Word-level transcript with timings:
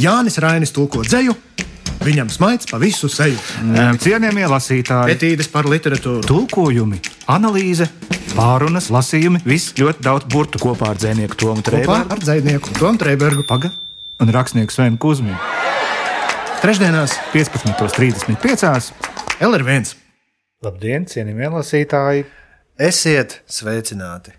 Jānis 0.00 0.36
Rainis 0.42 0.72
tulko 0.76 1.02
dzēju, 1.06 1.32
viņam 2.04 2.28
smaids 2.32 2.68
pa 2.70 2.78
visu 2.82 3.08
seju. 3.12 3.38
Cienījamie 4.02 4.46
lasītāji, 4.50 5.14
Etīdes 5.16 5.48
par 5.52 5.68
literatūru. 5.70 6.22
tulkojumi, 6.28 7.00
analīze, 7.32 7.88
pārunas, 8.36 8.90
lasījumi, 8.92 9.40
viss 9.48 9.72
ļoti 9.78 10.04
daudz 10.04 10.28
burtu 10.32 10.60
Kopā 10.62 10.92
ar 10.92 11.00
dzinieku 11.00 11.38
Tomu 11.40 11.64
Trēbergu. 11.66 12.12
ar 12.12 12.18
dzinieku 12.22 12.76
Tomu 12.78 12.98
Trēbergu. 13.00 13.46
paga 13.48 13.72
un 14.20 14.32
rakstnieku 14.32 14.72
Svenu 14.72 14.98
Kusminu. 14.98 15.36
Trešdienās 16.62 17.16
15.35. 17.32 18.92
LR1. 19.40 19.94
Labdien, 20.64 21.04
cienījamie 21.06 21.50
lasītāji! 21.52 22.24
Esiet 22.80 23.40
sveicināti! 23.48 24.32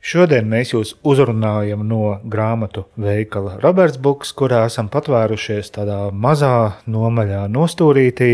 Šodien 0.00 0.46
mēs 0.48 0.70
jūs 0.72 0.94
uzrunājam 1.04 1.82
no 1.84 2.14
grāmatu 2.24 2.86
veikala 2.96 3.58
Roberts 3.60 4.00
Buks, 4.00 4.32
kurā 4.32 4.62
esam 4.70 4.88
patvērušies 4.88 5.74
tādā 5.74 5.98
mazā 6.08 6.80
nomaļā 6.88 7.42
nostūrītī. 7.52 8.30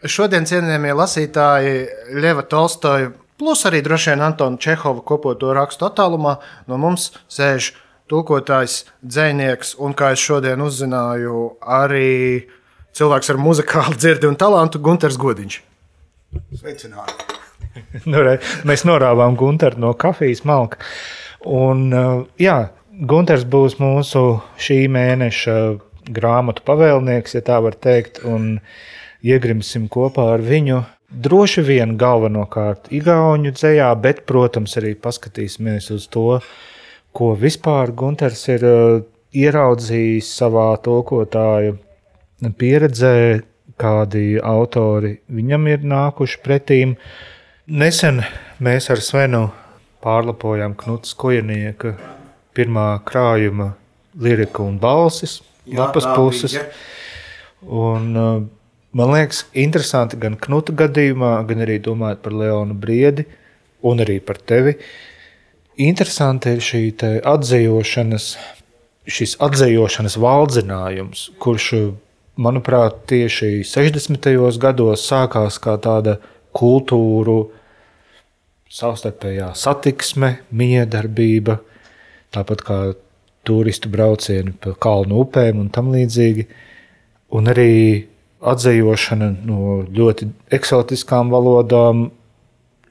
Šodien 0.00 0.48
cienījamie 0.48 0.94
lasītāji 0.96 1.74
Ļeva 2.16 2.46
Tolstoja, 2.48 3.12
plus 3.36 3.66
arī 3.68 3.82
droši 3.84 4.14
vien 4.14 4.24
Antona 4.24 4.56
Čehova 4.56 5.04
kopoto 5.04 5.52
rakstu 5.52 5.90
attālumā, 5.90 6.38
no 6.72 6.80
mums 6.80 7.10
sēž 7.28 7.74
tulkotājs, 8.08 8.80
dzēnieks 9.04 9.76
un, 9.84 9.92
kā 9.92 10.14
es 10.16 10.24
šodien 10.24 10.64
uzzināju, 10.64 11.44
arī 11.60 12.48
cilvēks 12.96 13.32
ar 13.34 13.44
muzikālu 13.44 14.00
dzirdi 14.00 14.32
un 14.32 14.40
talantu 14.40 14.80
Gunters 14.80 15.20
Godiņš. 15.20 15.60
Sveicināti! 16.56 17.33
Nu, 18.10 18.22
re, 18.22 18.38
mēs 18.68 18.84
norāvām 18.88 19.36
Gunteru 19.38 19.80
no 19.82 19.92
kafijas 19.98 20.44
malka. 20.48 20.80
Un, 21.44 21.86
uh, 21.92 22.24
jā, 22.40 22.58
Gunters 22.94 23.44
būs 23.50 23.78
mūsu 23.82 24.24
šī 24.60 24.84
mēneša 24.92 25.56
grāmatu 26.14 26.64
pavēlnieks, 26.66 27.34
ja 27.36 27.42
tā 27.44 27.58
var 27.64 27.76
teikt, 27.80 28.22
un 28.28 28.58
iegrimsim 29.24 29.88
kopā 29.92 30.30
ar 30.36 30.44
viņu. 30.44 30.82
Droši 31.24 31.62
vien 31.66 31.94
galvenokārt 31.98 32.90
Igaunijas 32.94 33.60
dzējā, 33.60 33.90
bet, 34.02 34.24
protams, 34.28 34.76
arī 34.80 34.94
paskatīsimies 34.98 35.90
uz 35.94 36.06
to, 36.10 36.40
ko 37.14 37.34
vispār 37.38 37.92
Gunters 37.94 38.46
ir 38.50 38.64
uh, 38.68 39.02
ieraudzījis 39.34 40.30
savā 40.38 40.70
tulkotāja 40.82 41.74
pieredzē, 42.58 43.42
kādi 43.80 44.38
autori 44.38 45.16
viņam 45.34 45.70
ir 45.72 45.86
nākuši 45.90 46.40
pretīm. 46.44 46.94
Nesen 47.64 48.18
mēs 48.60 48.90
ar 48.92 49.00
Svenu 49.00 49.46
pārlapojām 50.04 50.74
Knuts 50.76 51.14
Kojanieka 51.16 51.94
pirmā 52.52 52.98
krājuma 53.08 53.70
liriku 54.20 54.66
un 54.68 54.74
balsis, 54.76 55.38
lapas 55.72 56.04
puses. 56.12 56.58
Un, 57.64 58.10
uh, 58.12 58.42
man 58.92 59.12
liekas, 59.14 59.46
interesanti 59.56 60.20
gan 60.20 60.36
Knuta 60.36 60.74
gadījumā, 60.76 61.38
gan 61.48 61.64
arī 61.64 61.78
domājot 61.80 62.20
par 62.20 62.36
Leonu 62.36 62.76
Briedi 62.76 63.24
un 63.80 64.04
arī 64.04 64.18
par 64.20 64.42
tevi. 64.44 64.76
Interesanti 65.80 66.52
ir 66.52 66.60
šī 66.60 66.82
te 67.00 67.14
atzējošanas, 67.24 68.28
šis 69.08 69.38
atzējošanas 69.40 70.18
valdzinājums, 70.20 71.30
kurš, 71.40 71.72
manuprāt, 72.36 73.06
tieši 73.08 73.64
60. 73.64 74.30
gados 74.60 75.08
sākās 75.08 75.56
kā 75.64 75.78
tāda 75.80 76.18
kultūru, 76.54 77.38
savstarpējā 78.74 79.52
satiksme, 79.58 80.38
miedarbība, 80.50 81.60
tāpat 82.34 82.64
kā 82.66 82.78
turistu 83.46 83.90
braucieni 83.92 84.54
pa 84.60 84.72
kalnu 84.80 85.20
upēm 85.24 85.60
un 85.62 85.70
tam 85.74 85.92
līdzīgi. 85.94 86.48
Un 87.34 87.50
arī 87.50 87.70
atzējošana 88.44 89.30
no 89.46 89.82
ļoti 89.94 90.28
eksotiskām 90.54 91.30
valodām, 91.32 92.08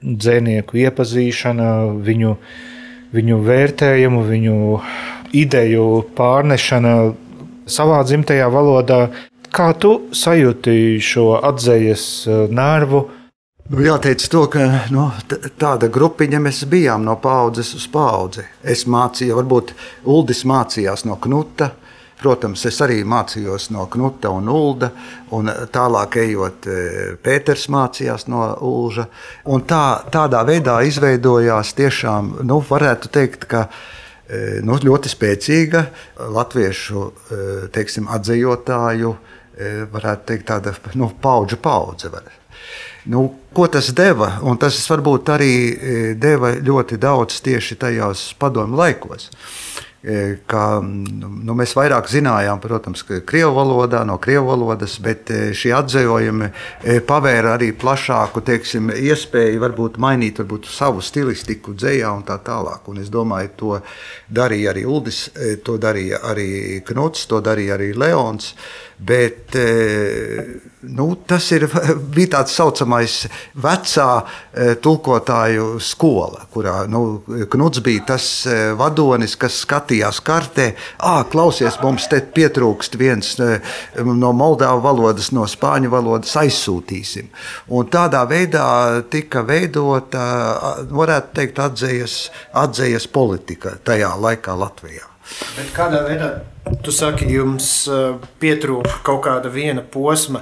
dzinieku 0.04 0.82
iepazīšana, 0.84 1.70
viņu, 2.04 2.36
viņu 3.16 3.42
vērtējumu, 3.48 4.24
viņu 4.28 4.58
ideju 5.34 5.86
pārnešana 6.18 6.96
savā 7.70 8.02
dzimtajā 8.08 8.50
valodā. 8.52 9.08
Kā 9.54 9.70
tu 9.78 10.10
sajūti 10.12 11.00
šo 11.04 11.38
atzējas 11.40 12.06
eh, 12.28 12.46
nervu? 12.52 13.06
Nu, 13.74 13.82
jāteic 13.82 14.22
to, 14.30 14.44
ka 14.54 14.62
nu, 14.94 15.08
tāda 15.58 15.88
grupiņa 15.90 16.38
mēs 16.46 16.60
bijām 16.70 17.02
no 17.08 17.16
paudzes 17.18 17.72
uz 17.74 17.88
paudzi. 17.90 18.44
Es 18.62 18.84
mācīju, 18.86 19.34
varbūt 19.40 19.72
Uldis 20.14 20.44
mācījās 20.46 21.08
no 21.10 21.16
Knuta. 21.18 21.72
Protams, 22.22 22.68
es 22.70 22.78
arī 22.86 23.00
mācījos 23.02 23.72
no 23.74 23.88
Knuta 23.90 24.30
un 24.30 24.52
Ulda, 24.54 24.92
un 25.34 25.50
tālāk 25.74 26.20
ejot, 26.22 26.68
eh, 26.70 27.00
Pēters 27.18 27.66
mācījās 27.74 28.28
no 28.30 28.44
Ulža. 28.62 29.08
Un 29.50 29.66
tā, 29.66 30.06
tādā 30.14 30.44
veidā 30.46 30.78
izveidojās 30.86 31.74
tiešām, 31.74 32.30
nu, 32.46 32.60
varētu 32.70 33.10
teikt, 33.10 33.50
ka 33.50 33.64
eh, 33.66 34.62
nu, 34.62 34.78
ļoti 34.78 35.16
spēcīga 35.16 35.84
latviešu 36.38 37.08
eh, 37.10 37.68
teiksim, 37.74 38.06
atzīvotāju, 38.06 39.18
varētu 39.94 40.30
teikt, 40.30 40.48
tāda 40.50 40.78
nu, 40.98 41.10
paudžu 41.22 41.58
paudze. 41.62 42.14
Var. 42.14 42.43
Nu, 43.06 43.34
ko 43.54 43.68
tas 43.68 43.92
deva? 43.92 44.38
Un 44.48 44.58
tas 44.58 44.78
varbūt 44.88 45.34
arī 45.34 45.54
e, 45.54 45.96
deva 46.16 46.54
ļoti 46.56 46.96
daudz 47.02 47.42
tieši 47.44 47.76
tajos 47.82 48.30
padomu 48.40 48.80
laikos. 48.80 49.28
E, 50.04 50.38
Kā, 50.48 50.64
nu, 50.84 51.56
mēs 51.56 51.74
vairāk 51.76 52.08
zinājām, 52.12 52.60
protams, 52.64 53.04
krievu 53.28 53.54
valodā, 53.56 54.02
no 54.08 54.18
krievu 54.24 54.50
valodas, 54.52 54.96
bet 55.04 55.32
e, 55.32 55.42
šie 55.56 55.74
atzējumi 55.76 56.50
pavēra 57.08 57.58
arī 57.58 57.74
plašāku 57.80 58.44
teiksim, 58.44 58.92
iespēju 58.92 59.60
varbūt 59.64 60.00
mainīt 60.04 60.40
varbūt, 60.40 60.68
savu 60.72 61.04
stilistiku 61.04 61.76
dzējā 61.76 62.12
un 62.12 62.24
tā 62.28 62.40
tālāk. 62.44 62.88
Un 62.92 63.04
es 63.04 63.12
domāju, 63.12 63.52
to 63.60 63.78
darīja 64.32 64.72
arī 64.72 64.88
Uldis, 64.88 65.26
to 65.64 65.76
darīja 65.80 66.24
arī 66.32 66.80
Knuts, 66.88 67.28
to 67.32 67.44
darīja 67.44 67.76
arī 67.80 67.92
Leons. 67.96 68.54
Bet 69.04 69.56
e, 69.56 70.60
nu, 70.82 71.16
tas 71.28 71.50
ir, 71.52 71.66
bija 72.16 72.30
tāds 72.38 72.56
saucamais 72.56 73.16
vecā 73.60 74.08
e, 74.22 74.74
tulkotāju 74.84 75.68
skola, 75.84 76.46
kurā 76.54 76.76
nu, 76.92 77.02
Knuts 77.52 77.84
bija 77.84 78.06
tas 78.14 78.28
e, 78.48 78.58
vadonis, 78.80 79.36
kas 79.40 79.60
skatījās 79.66 80.22
kartē, 80.24 80.70
ah, 81.04 81.24
klausies, 81.30 81.80
mums 81.84 82.08
te 82.12 82.22
pietrūkst 82.24 82.98
viens 83.00 83.36
no 83.40 84.34
Moldāvu 84.38 84.84
valodas, 84.86 85.34
no 85.36 85.48
spāņu 85.50 85.92
valodas, 85.92 86.36
aizsūtīsim. 86.40 87.32
Un 87.76 87.90
tādā 87.92 88.24
veidā 88.30 88.68
tika 89.12 89.44
veidota, 89.48 90.28
varētu 90.92 91.40
teikt, 91.40 91.64
atzējas, 91.68 92.20
atzējas 92.66 93.10
politika 93.12 93.76
tajā 93.84 94.16
laikā 94.20 94.56
Latvijā. 94.60 95.13
Bet 95.58 95.70
kādā 95.76 96.02
veidā 96.08 96.30
tu 96.84 96.92
saki, 96.96 97.28
jums 97.32 97.70
pietrūka 98.42 99.00
kaut 99.06 99.24
kāda 99.28 99.52
viena 99.54 99.84
posma, 99.84 100.42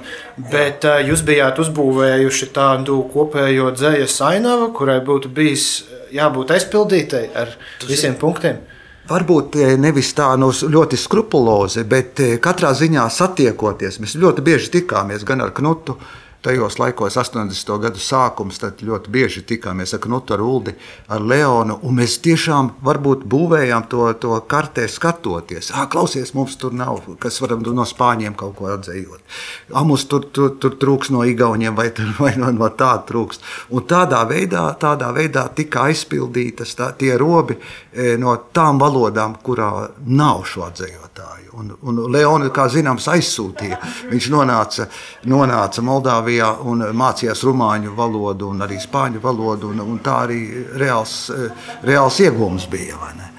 bet 0.52 0.86
jūs 1.06 1.24
bijāt 1.26 1.60
uzbūvējuši 1.62 2.50
tādu 2.54 3.02
kopējo 3.12 3.70
dzējas 3.76 4.18
ainavu, 4.32 4.70
kurai 4.76 5.00
būtu 5.04 5.32
bijis 5.34 5.66
jābūt 6.14 6.54
aizpildītai 6.56 7.24
ar 7.42 7.56
visiem 7.88 8.16
punktiem? 8.20 8.62
Varbūt 9.10 9.58
nevis 9.82 10.12
tā 10.14 10.28
nu, 10.38 10.52
ļoti 10.54 10.96
skrupulozi, 11.00 11.82
bet 11.90 12.20
katrā 12.42 12.70
ziņā 12.78 13.08
satiekoties. 13.10 13.98
Mēs 14.00 14.14
ļoti 14.22 14.44
bieži 14.46 14.70
tikāmies 14.78 15.26
gan 15.26 15.42
ar 15.42 15.50
Knutu. 15.56 15.98
Tajos 16.42 16.78
laikos, 16.78 17.14
80. 17.16 17.76
gadu 17.78 18.00
sākums, 18.02 18.56
tad 18.58 18.80
ļoti 18.82 19.10
bieži 19.14 19.44
tikāmies 19.46 19.92
ar 19.94 20.00
Knutu, 20.02 20.34
ar 20.34 20.40
Uldi, 20.42 20.72
ar 21.14 21.22
Leonu. 21.22 21.76
un 21.86 21.94
Mēs 22.00 22.16
tiešām 22.24 22.72
varbūt 22.82 23.22
būvējām 23.30 23.84
to, 23.86 24.08
to 24.18 24.40
kartē, 24.50 24.88
skatoties. 24.90 25.70
Ah, 25.70 25.86
klausies, 25.86 26.32
mums 26.34 26.56
tur 26.58 26.74
nav, 26.74 26.98
kas 27.22 27.38
varam 27.44 27.62
no 27.62 27.86
spāņiem 27.86 28.34
kaut 28.34 28.56
ko 28.58 28.72
atzējot. 28.72 29.22
Ah, 29.70 29.84
mums 29.86 30.08
tur, 30.10 30.26
tur, 30.34 30.56
tur 30.58 30.74
trūks 30.82 31.12
no 31.14 31.22
igauniem, 31.22 31.76
vai, 31.78 31.92
tur, 31.94 32.10
vai 32.18 32.34
no, 32.34 32.50
no 32.50 32.72
tā 32.74 32.90
trūks. 33.06 33.38
Un 33.70 33.86
tādā 33.86 34.24
veidā, 34.26 34.64
tādā 34.82 35.12
veidā 35.14 35.46
tika 35.54 35.86
aizpildītas 35.92 36.74
tā, 36.74 36.90
tie 36.98 37.14
robi 37.22 37.54
eh, 37.54 38.16
no 38.18 38.34
tām 38.50 38.82
valodām, 38.82 39.38
kurā 39.46 39.70
nav 40.10 40.42
šo 40.50 40.66
atzējotāju. 40.72 41.41
Un, 41.58 41.68
un 41.84 41.98
Leona, 42.12 42.48
kā 42.54 42.64
zināms, 42.72 43.08
aizsūtīja. 43.12 43.78
Viņš 44.08 44.28
nonāca, 44.32 44.86
nonāca 45.28 45.84
Moldāvijā 45.84 46.48
un 46.70 46.86
mācījās 46.96 47.44
rumāņu 47.44 47.92
valodu 47.98 48.48
un 48.54 48.64
arī 48.64 48.80
spāņu 48.80 49.20
valodu. 49.20 49.74
Un, 49.74 49.84
un 49.84 50.00
tā 50.04 50.22
arī 50.24 50.40
reāls, 50.80 51.18
eh, 51.34 51.68
reāls 51.84 52.22
iegūms 52.24 52.70
bija. 52.72 52.96
vai 53.02 53.12
ne? 53.20 53.30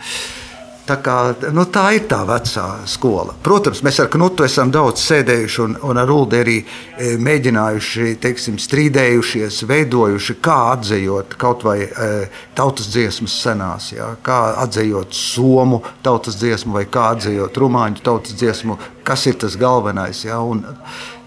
Tā, 0.84 0.98
kā, 1.00 1.14
nu, 1.56 1.64
tā 1.72 1.86
ir 1.96 2.10
tā 2.12 2.26
vecā 2.28 2.66
skola. 2.92 3.32
Protams, 3.44 3.80
mēs 3.88 4.02
ar 4.04 4.10
Knutu 4.12 4.44
esam 4.44 4.72
daudz 4.74 5.00
sēdējuši 5.06 5.62
un, 5.64 5.78
un 5.88 6.00
ar 6.02 6.10
Ulu 6.12 6.36
arī 6.36 6.58
e, 6.60 7.14
mēģinājuši, 7.24 8.08
teiksim, 8.20 8.58
strīdējušies, 8.60 9.62
veidojuši, 9.70 10.36
kā 10.44 10.58
atzīt 10.74 11.38
kaut 11.40 11.64
vai 11.64 11.78
e, 11.86 12.10
tautas 12.58 12.92
dziesmas 12.92 13.38
senās, 13.46 13.94
jā, 13.96 14.10
kā 14.28 14.42
atzīt 14.66 15.16
somu 15.16 15.80
tautas 16.04 16.36
dziesmu 16.42 16.76
vai 16.76 16.84
kā 16.92 17.14
atzīt 17.16 17.64
rumāņu 17.64 18.04
tautas 18.04 18.36
dziesmu, 18.36 18.76
kas 19.08 19.24
ir 19.32 19.40
tas 19.40 19.56
galvenais. 19.60 20.26
Jā, 20.28 20.42
un, 20.44 20.66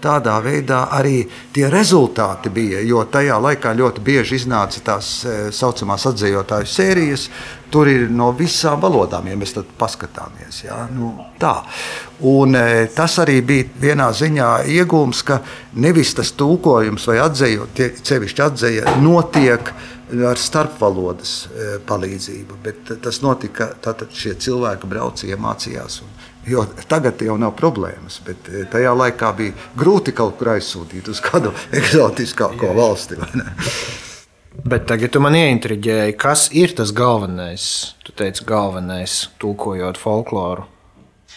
tādā 0.01 0.37
veidā 0.43 0.87
arī 0.93 1.21
tie 1.53 1.67
rezultāti 1.71 2.51
bija. 2.53 2.81
Jo 2.85 3.03
tajā 3.11 3.37
laikā 3.41 3.73
ļoti 3.77 4.03
bieži 4.05 4.37
iznāca 4.41 4.81
tās 4.85 5.11
tā 5.23 5.31
e, 5.31 5.51
saucamās 5.55 6.05
atzīvotāju 6.09 6.69
sērijas. 6.69 7.27
Tur 7.71 7.89
ir 7.91 8.05
no 8.13 8.29
visām 8.31 8.79
valodām, 8.79 9.27
ja 9.27 9.35
mēs 9.35 9.53
tam 9.57 9.67
paskatāmies. 9.79 10.61
Ja? 10.63 10.85
Nu, 10.93 11.11
tā. 11.39 11.55
Un, 12.27 12.55
e, 12.55 12.87
tas 12.95 13.17
arī 13.23 13.41
bija 13.45 13.67
vienā 13.81 14.07
ziņā 14.15 14.51
iegūms, 14.77 15.23
ka 15.27 15.41
nevis 15.83 16.13
tas 16.17 16.31
tulkojums 16.37 17.09
vai 17.09 17.19
atzējot, 17.25 17.83
sevišķi 18.07 18.45
atzēja, 18.47 18.97
notiek 19.03 19.73
ar 20.07 20.39
starpvalodas 20.39 21.33
e, 21.47 21.67
palīdzību. 21.87 22.61
Bet 22.63 22.95
tas 23.03 23.19
notika, 23.25 23.73
tad 23.83 24.07
šie 24.15 24.37
cilvēki 24.39 24.87
brauca, 24.87 25.27
iemācījās. 25.27 26.01
Un, 26.05 26.15
Jo 26.47 26.63
tagad 26.87 27.19
jau 27.21 27.35
nav 27.39 27.55
problēmas, 27.59 28.21
bet 28.23 28.47
eh, 28.47 28.63
tajā 28.71 28.93
laikā 28.95 29.31
bija 29.35 29.55
grūti 29.77 30.13
kaut 30.15 30.37
kur 30.39 30.53
aizsūtīt 30.55 31.09
uz 31.11 31.19
kādu 31.23 31.51
eksotiskāko 31.79 32.71
valsti. 32.77 33.19
Bet 34.67 34.87
tagad 34.89 35.11
tu 35.13 35.21
man 35.21 35.35
ieintriģēji, 35.37 36.15
kas 36.17 36.47
ir 36.55 36.73
tas 36.77 36.93
galvenais. 36.95 37.67
Tu 38.07 38.15
teici, 38.17 38.45
galvenais, 38.47 39.19
tulkojot 39.41 39.99
folkloru. 40.01 40.65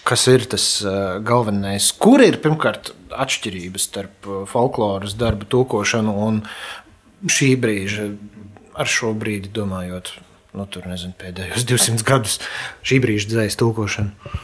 Kas 0.06 0.24
ir 0.32 0.46
tas 0.48 0.64
uh, 0.86 1.18
galvenais? 1.26 1.90
Kur 2.00 2.22
ir 2.24 2.38
pirmkārt 2.40 2.94
atšķirības 3.10 3.90
starp 3.90 4.30
eh, 4.30 4.40
folkloras 4.48 5.18
darbu 5.18 5.50
tulkošanu 5.50 6.16
un 6.24 6.42
šī 7.26 7.52
brīža, 7.60 8.12
ar 8.78 8.88
šo 8.88 9.12
brīdi 9.18 9.50
domājot? 9.58 10.14
Nu, 10.56 10.66
tur, 10.70 10.86
nezinu, 10.90 11.14
pēdējos 11.20 11.66
200 11.70 12.06
gadus 12.06 12.38
šī 12.86 13.00
brīža 13.04 13.30
dzējas 13.32 13.58
tulkošana. 13.60 14.36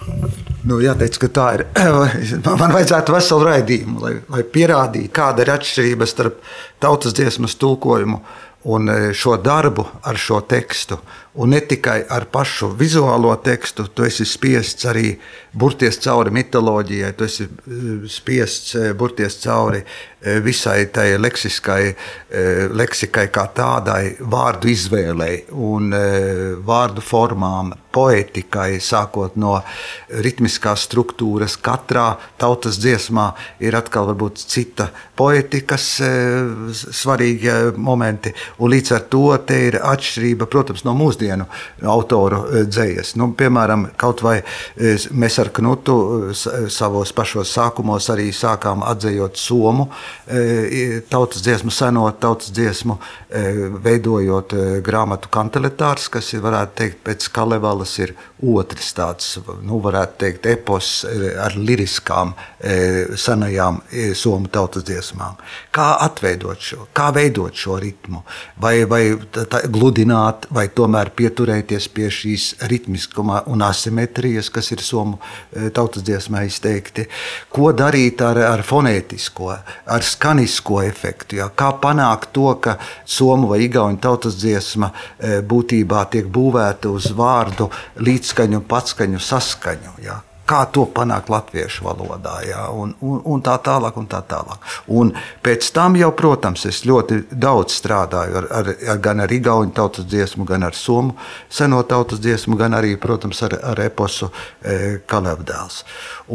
Nu, 0.67 0.81
jāteic, 0.83 1.19
ka 1.23 1.31
tā 1.31 1.47
ir. 1.59 1.67
Man 2.63 2.75
vajadzētu 2.75 3.15
veselu 3.17 3.49
raidījumu, 3.51 4.01
lai, 4.03 4.15
lai 4.33 4.43
pierādītu, 4.57 5.13
kāda 5.17 5.47
ir 5.47 5.55
atšķirība 5.57 6.09
starp 6.11 6.43
tautas 6.83 7.17
dziesmas 7.17 7.59
tulkojumu 7.61 8.23
un 8.67 8.89
e, 8.89 9.13
šo 9.15 9.37
darbu 9.39 9.85
ar 10.03 10.19
šo 10.19 10.41
tekstu. 10.49 10.99
Un 11.37 11.53
ne 11.53 11.61
tikai 11.61 12.01
ar 12.11 12.25
pašu 12.33 12.71
vizuālo 12.79 13.35
tekstu, 13.45 13.87
tu 13.95 14.07
esi 14.07 14.25
spiests 14.27 14.89
arī 14.91 15.13
burties 15.55 16.01
cauri 16.03 16.33
mitoloģijai, 16.35 17.13
tu 17.17 17.29
esi 17.29 17.47
e, 17.47 17.81
spiests 18.11 18.75
e, 18.75 18.85
burties 18.99 19.39
cauri 19.45 19.85
visai 20.43 20.89
tai 20.91 21.13
leksiskai, 21.21 21.83
leksikai 22.75 23.29
kā 23.31 23.45
tādai, 23.55 24.17
vārdu 24.19 24.73
izvēlei 24.73 25.45
un 25.55 25.93
vārdu 26.67 27.05
formām, 27.05 27.71
poetikai, 27.97 28.77
sākot 28.85 29.39
no 29.41 29.57
ritmiskās 30.25 30.85
struktūras. 30.87 31.57
Katrā 31.57 32.11
tautas 32.41 32.77
dziesmā 32.83 33.31
ir 33.65 33.79
atkal 33.79 34.11
varbūt 34.11 34.45
cita 34.45 34.91
poetikas 35.17 35.87
svarīgi 36.77 37.55
momenti, 37.81 38.35
un 38.61 38.75
līdz 38.75 38.93
ar 38.99 39.07
to 39.13 39.25
te 39.49 39.63
ir 39.71 39.81
atšķirība, 39.81 40.49
protams, 40.53 40.85
no 40.85 40.93
mūsdienu 40.99 41.49
autoru 41.89 42.43
dzējas. 42.69 43.15
Nu, 43.17 43.31
piemēram, 43.39 43.89
kaut 43.97 44.21
vai 44.27 44.37
mēs 45.17 45.41
ar 45.41 45.53
Knutu 45.57 45.97
savos 46.37 47.15
pašos 47.17 47.55
sākumos 47.57 48.11
arī 48.13 48.29
sākām 48.37 48.85
atzējot 48.85 49.41
somu 49.41 49.89
E, 50.27 51.01
tautas 51.09 51.43
dziesmu, 51.43 51.71
seno 51.71 52.11
tautas 52.21 52.51
dziesmu, 52.51 52.99
e, 53.31 53.43
veidojot 53.83 54.53
e, 54.53 54.65
grāmatu 54.83 55.31
kanteletārs, 55.31 56.09
kas 56.11 56.33
ir, 56.35 56.43
varētu 56.43 56.75
teikt, 56.81 56.99
pēc 57.07 57.29
Kalevalas 57.31 57.86
ir 58.03 58.13
otrs 58.43 58.93
tāds, 58.97 59.37
nu, 59.65 59.79
varētu 59.85 60.19
teikt, 60.23 60.47
epos 60.51 60.91
ar 61.43 61.57
liriskām 61.57 62.35
senajām 63.17 63.81
somu 64.17 64.51
tautas 64.53 64.85
dziesmām. 64.87 65.39
Kā 65.75 65.89
atveidot 66.05 66.63
šo, 66.63 66.87
kā 66.97 67.11
veidot 67.15 67.55
šo 67.57 67.79
ritmu, 67.83 68.23
vai, 68.63 68.75
vai 68.89 69.03
tā, 69.33 69.63
gludināt, 69.73 70.49
vai 70.51 70.67
tomēr 70.69 71.13
pieturēties 71.17 71.89
pie 71.95 72.11
šīs 72.13 72.49
ritmiskuma 72.71 73.43
un 73.53 73.65
asimetrijas, 73.67 74.51
kas 74.53 74.73
ir 74.75 74.83
somu 74.85 75.21
tautas 75.77 76.05
dziesmā 76.07 76.45
izteikti. 76.49 77.07
Ko 77.53 77.73
darīt 77.77 78.23
ar, 78.25 78.41
ar 78.51 78.65
fonētisko, 78.67 79.51
ar 79.93 80.07
skanisko 80.07 80.83
efektu. 80.87 81.41
Ja? 81.41 81.49
Kā 81.49 81.73
panākt 81.83 82.33
to, 82.37 82.49
ka 82.63 82.77
somu 83.05 83.51
vai 83.53 83.63
igauņu 83.67 84.01
tautas 84.03 84.37
dziesma 84.41 84.93
būtībā 85.47 86.05
tiek 86.13 86.29
būvēta 86.33 86.91
uz 86.93 87.11
vārdu 87.17 87.69
līdzskaņu, 88.01 88.63
patskaņu, 88.71 89.21
saskaņu. 89.23 89.97
Ja? 90.05 90.21
Kā 90.47 90.63
to 90.73 90.87
panākt 90.95 91.31
latviešu 91.33 91.85
valodā, 91.87 92.37
ja, 92.47 92.67
un, 92.71 92.95
un, 93.01 93.21
un 93.25 93.43
tā 93.45 93.57
tālāk. 93.63 93.97
Un 93.97 94.07
tā 94.11 94.21
tālāk. 94.29 94.63
Un 94.93 95.13
pēc 95.43 95.71
tam 95.75 95.97
jau, 95.99 96.11
protams, 96.17 96.67
es 96.69 96.83
ļoti 96.87 97.23
daudz 97.33 97.75
strādāju 97.81 98.41
ar, 98.43 98.49
ar, 98.59 98.71
ar, 98.93 99.01
gan 99.03 99.23
ar 99.25 99.33
igauņu 99.33 99.75
tautas 99.77 100.07
dziesmu, 100.09 100.47
gan 100.49 100.67
ar 100.67 100.77
somu 100.77 101.17
seno 101.49 101.83
tautas 101.89 102.21
dziesmu, 102.23 102.57
gan 102.59 102.77
arī, 102.77 102.95
protams, 103.01 103.43
ar, 103.47 103.57
ar 103.73 103.81
eposu 103.87 104.29
e, 104.63 104.99
Kalevdēls. 105.09 105.83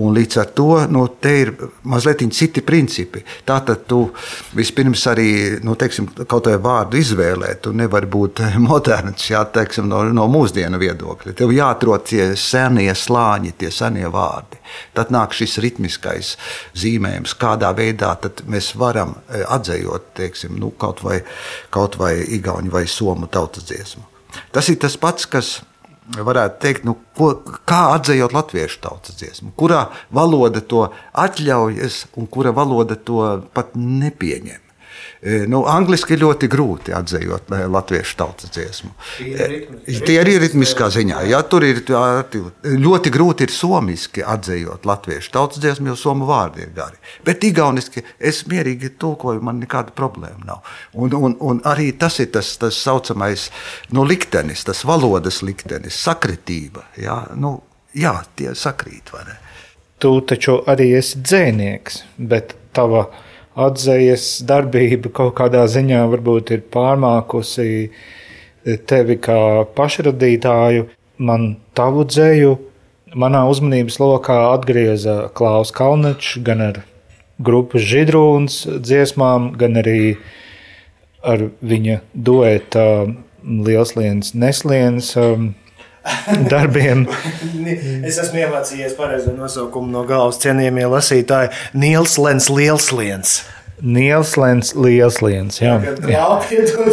Un 0.01 0.15
līdz 0.15 0.39
ar 0.41 0.51
to 0.55 0.69
nu, 0.91 1.05
te 1.21 1.33
ir 1.41 1.53
mazliet 1.83 2.23
citi 2.35 2.61
principi. 2.63 3.23
Tātad 3.47 3.85
tu 3.89 4.03
vispirms 4.57 5.03
arī 5.11 5.29
nu, 5.65 5.75
teiksim, 5.79 6.09
kaut 6.21 6.45
kādu 6.45 6.59
vārdu 6.63 6.99
izvēlēt. 7.01 7.63
Tu 7.65 7.73
nevari 7.77 8.09
būt 8.11 8.43
moderns 8.69 9.29
jā, 9.31 9.43
teiksim, 9.53 9.89
no, 9.91 10.03
no 10.15 10.27
mūsdienu 10.31 10.79
viedokļa. 10.81 11.35
Tev 11.37 11.53
jāatrod 11.55 12.07
tie 12.07 12.31
senie 12.39 12.91
slāņi, 12.95 13.55
tie 13.59 13.71
senie 13.73 14.00
vārdi. 14.09 14.59
Tad 14.97 15.11
nāk 15.13 15.35
šis 15.37 15.57
ritmiskais 15.63 16.35
zīmējums, 16.77 17.35
kādā 17.37 17.71
veidā 17.77 18.15
mēs 18.49 18.73
varam 18.79 19.17
e, 19.27 19.43
atzējot 19.45 20.13
teiksim, 20.17 20.57
nu, 20.61 20.71
kaut, 20.71 21.03
vai, 21.05 21.21
kaut 21.69 21.99
vai 22.01 22.15
igauņu 22.37 22.71
vai 22.73 22.87
somu 22.87 23.29
tautas 23.31 23.67
dziesmu. 23.69 24.07
Tas 24.55 24.69
ir 24.71 24.79
tas 24.79 24.95
pats, 24.97 25.27
kas 25.27 25.59
varētu 26.17 26.59
teikt, 26.63 26.87
nu, 26.87 26.95
ko, 27.17 27.33
kā 27.67 27.81
atzējot 27.97 28.33
latviešu 28.35 28.81
tautas 28.83 29.19
dziesmu, 29.19 29.53
kurā 29.59 29.85
valoda 30.13 30.61
to 30.61 30.87
atļaujas 31.13 32.05
un 32.17 32.27
kura 32.31 32.53
valoda 32.55 32.95
to 32.95 33.23
pat 33.53 33.75
nepieņem. 33.77 34.70
E, 35.21 35.43
nu, 35.45 35.59
angliski 35.69 36.15
ir 36.15 36.23
ļoti 36.23 36.47
grūti 36.49 36.93
atzīt 36.97 37.51
latviešu 37.69 38.15
tautas 38.17 38.49
dziesmu. 38.55 38.89
Tie 39.19 40.15
ir 40.17 40.29
ritmiskā 40.41 40.87
ziņā. 40.89 41.19
Ja, 41.29 41.43
tur 41.45 41.61
ir 41.67 41.83
ļoti 41.85 43.13
grūti 43.13 43.45
ir 43.45 43.53
somiski 43.53 44.25
atzīt 44.25 44.87
latviešu 44.89 45.33
tautas 45.35 45.61
dziesmu, 45.61 45.91
jo 45.91 45.97
somu 45.99 46.25
vārdi 46.25 46.65
ir 46.65 46.73
gari. 46.73 46.97
Bet 47.27 47.45
igauniski 47.45 48.01
es 48.17 48.41
mierīgi 48.49 48.95
tulkoju, 48.97 49.45
man 49.45 49.61
nekāda 49.61 49.93
problēma 49.93 50.41
nav. 50.47 50.65
Un, 50.97 51.13
un, 51.13 51.37
un 51.37 51.61
arī 51.69 51.91
tas 52.01 52.17
ir 52.23 52.33
tas, 52.33 52.55
tas 52.57 52.81
saucamais 52.81 53.51
nu, 53.93 54.07
liktenis, 54.09 54.65
tas 54.65 54.81
valodas 54.89 55.43
liktenis, 55.45 56.01
sakritība. 56.01 56.87
Ja, 56.97 57.27
nu, 57.37 57.59
jā, 57.93 58.17
tie 58.35 58.55
sakrīt. 58.57 59.13
Tu 60.01 60.17
taču 60.25 60.63
arī 60.65 60.95
esi 60.97 61.21
dzēnieks, 61.21 62.07
bet 62.17 62.57
tava 62.73 63.11
atzējas 63.59 64.41
darbība 64.47 65.11
kaut 65.13 65.35
kādā 65.39 65.65
ziņā 65.69 66.01
varbūt 66.11 66.53
ir 66.55 66.65
pārmākusi 66.73 67.91
tevi 68.87 69.17
kā 69.21 69.39
pašradītāju. 69.75 70.87
Man 71.21 71.55
tavu 71.77 72.05
dzēju 72.07 72.55
manā 73.19 73.43
uzmanības 73.51 73.99
lokā 74.01 74.37
atgrieza 74.53 75.27
Klaus 75.37 75.73
Kalnečs 75.75 76.37
gan 76.45 76.63
ar 76.69 76.79
grupas 77.41 77.83
Židrūns 77.85 78.63
dziesmām, 78.79 79.51
gan 79.57 79.77
arī 79.81 80.15
ar 81.21 81.49
viņa 81.61 81.99
dueta 82.13 82.85
Liels 83.41 83.95
Lienas 83.97 84.33
Neslienas 84.37 85.11
um, 85.17 85.51
darbiem. 86.49 87.05
es 88.07 88.19
esmu 88.21 88.43
iemācījies 88.43 88.97
pareizo 88.97 89.33
nosaukumu 89.37 89.91
no 89.93 90.03
galvas 90.09 90.41
cienījamie 90.43 90.87
lasītāji- 90.91 91.51
Nils 91.83 92.17
Lens 92.21 92.49
Lielslēns. 92.51 93.41
Nils 93.81 94.35
Lens 94.37 94.75
Lielslēns. 94.77 95.61
Jā, 95.61 95.77
jā. 96.05 96.25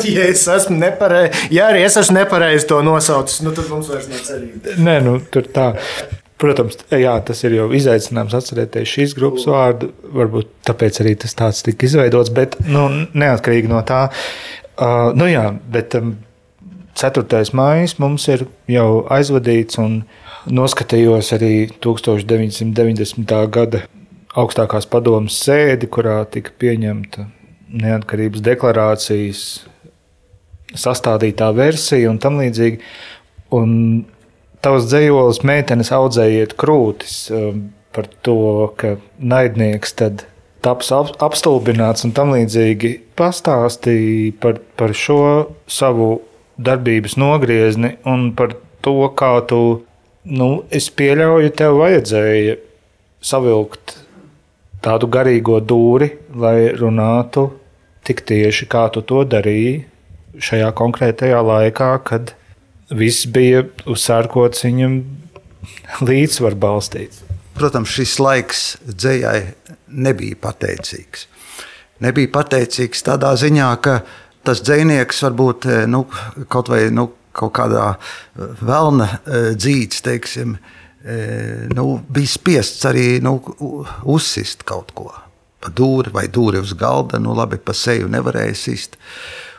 ja 0.09 0.29
es 0.29 0.47
esmu 0.49 0.79
nepareizi, 0.81 1.49
ja 1.53 1.69
arī 1.73 1.83
es 1.85 1.99
esmu 2.00 2.17
nepareizi 2.23 2.69
to 2.71 2.79
nosaucis, 2.85 3.43
nu, 3.45 3.53
tad 3.57 3.69
mums 3.73 3.91
vairs 3.93 4.09
nav 4.09 4.23
cerība. 4.25 4.79
Nē, 4.81 4.97
nu, 5.05 5.19
tur 5.33 5.50
tā. 5.53 5.75
Protams, 6.38 6.77
jā, 6.95 7.17
tas 7.27 7.41
ir 7.43 7.57
jau 7.57 7.67
izaicinājums 7.75 8.37
atcerēties 8.38 8.93
šīs 8.93 9.15
grupas 9.19 9.49
vārdu. 9.50 9.88
Varbūt 10.15 10.53
tāpēc 10.69 11.00
arī 11.03 11.17
tas 11.25 11.35
tāds 11.35 11.65
tika 11.67 11.88
izveidots, 11.88 12.31
bet 12.31 12.55
nu, 12.62 12.85
neatkarīgi 13.19 13.71
no 13.71 13.83
tā. 13.87 14.05
Uh, 14.79 15.11
nu 15.19 15.27
jā, 15.27 15.49
bet 15.75 15.97
um, 15.99 16.15
4. 16.99 17.45
maija 17.55 17.87
mums 18.02 18.25
ir 18.26 18.43
jau 18.67 19.05
aizvadīts, 19.14 19.78
un 19.78 20.00
noskatījos 20.50 21.31
arī 21.37 21.69
1990. 21.85 23.35
gada 23.55 23.85
augstākās 24.38 24.88
padomas 24.90 25.38
sēdi, 25.45 25.87
kurā 25.87 26.25
tika 26.31 26.50
pieņemta 26.59 27.28
neatkarības 27.69 28.43
deklarācijas 28.43 29.43
sastādītā 30.75 31.52
versija 31.55 32.11
un 32.11 32.19
tam 32.23 32.40
līdzīgi. 32.43 32.81
Un 33.55 33.71
tavs 34.64 34.88
dzējolis 34.90 35.45
meitenes 35.47 35.93
audzējiet 35.95 36.57
krūtis 36.59 37.28
um, 37.31 37.69
par 37.95 38.11
to, 38.26 38.73
ka 38.81 38.97
naidnieks 39.19 39.95
tad 40.02 40.26
taps 40.67 40.90
apstulbināts 40.93 42.05
un 42.05 42.12
tam 42.17 42.35
līdzīgi 42.35 42.97
pastāstīja 43.19 44.35
par, 44.43 44.59
par 44.76 44.95
šo 44.99 45.21
savu 45.71 46.17
darbības 46.59 47.17
nogriezni 47.21 47.95
un 48.09 48.33
par 48.37 48.57
to, 48.85 48.97
kā 49.19 49.33
tu, 49.49 49.85
nu, 50.25 50.49
es 50.75 50.91
pieļauju, 50.91 51.53
tev 51.59 51.79
vajadzēja 51.83 52.59
savilkt 53.25 53.97
tādu 54.85 55.09
garīgo 55.11 55.59
dūri, 55.61 56.11
lai 56.38 56.71
runātu 56.79 57.49
tik 58.07 58.23
tieši 58.29 58.69
kā 58.71 58.87
tu 58.95 59.03
to 59.05 59.25
darīji 59.29 59.83
šajā 60.43 60.69
konkrētajā 60.79 61.41
laikā, 61.45 61.91
kad 62.07 62.35
viss 62.95 63.27
bija 63.29 63.65
uzsārkots 63.91 64.65
viņam 64.65 65.00
līdzsvar 66.05 66.57
balstīts. 66.59 67.25
Protams, 67.59 67.91
šis 67.91 68.15
laiks 68.23 68.62
dzējai 68.87 69.41
nebija 69.88 70.38
pateicīgs. 70.41 71.27
Nebija 72.05 72.31
pateicīgs 72.37 73.03
tādā 73.03 73.33
ziņā, 73.41 73.69
ka 73.83 73.99
tas 74.49 74.64
dzinieks 74.64 75.23
varbūt 75.28 75.69
nu, 75.93 76.05
kaut 76.49 76.73
vai 76.73 76.87
nu, 76.95 77.11
kaut 77.38 77.55
kādā 77.61 77.93
vēlna 78.37 79.09
eh, 79.09 79.50
dzīves, 79.55 80.05
teiksim, 80.07 80.59
nu, 81.78 81.85
bija 82.12 82.28
spiests 82.28 82.83
arī 82.90 83.21
nu, 83.25 83.37
uzsist 84.11 84.64
kaut 84.69 84.90
ko. 84.99 85.12
Pa 85.62 85.71
dūri 85.73 86.11
vai 86.12 86.26
dūri 86.28 86.61
uz 86.61 86.75
galda, 86.76 87.21
nu 87.23 87.33
labi, 87.38 87.57
pa 87.62 87.73
seju 87.73 88.11
nevarēja 88.11 88.57
sist. 88.59 88.99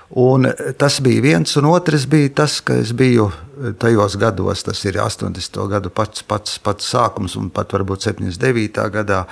Un 0.10 0.48
tas 0.78 0.98
bija 1.06 1.22
viens, 1.22 1.52
un 1.60 1.68
otrs 1.70 2.08
bija 2.10 2.32
tas, 2.42 2.56
ka 2.66 2.80
es 2.82 2.96
biju 2.98 3.28
tajos 3.78 4.16
gados, 4.18 4.64
tas 4.66 4.82
ir 4.88 4.98
80. 4.98 5.60
gadu 5.70 5.92
pats, 5.94 6.24
pats, 6.26 6.58
pats 6.66 6.88
sākums, 6.96 7.36
un 7.38 7.52
pat 7.54 7.76
varbūt 7.76 8.08
79. 8.08 8.88
gadā, 8.90 9.26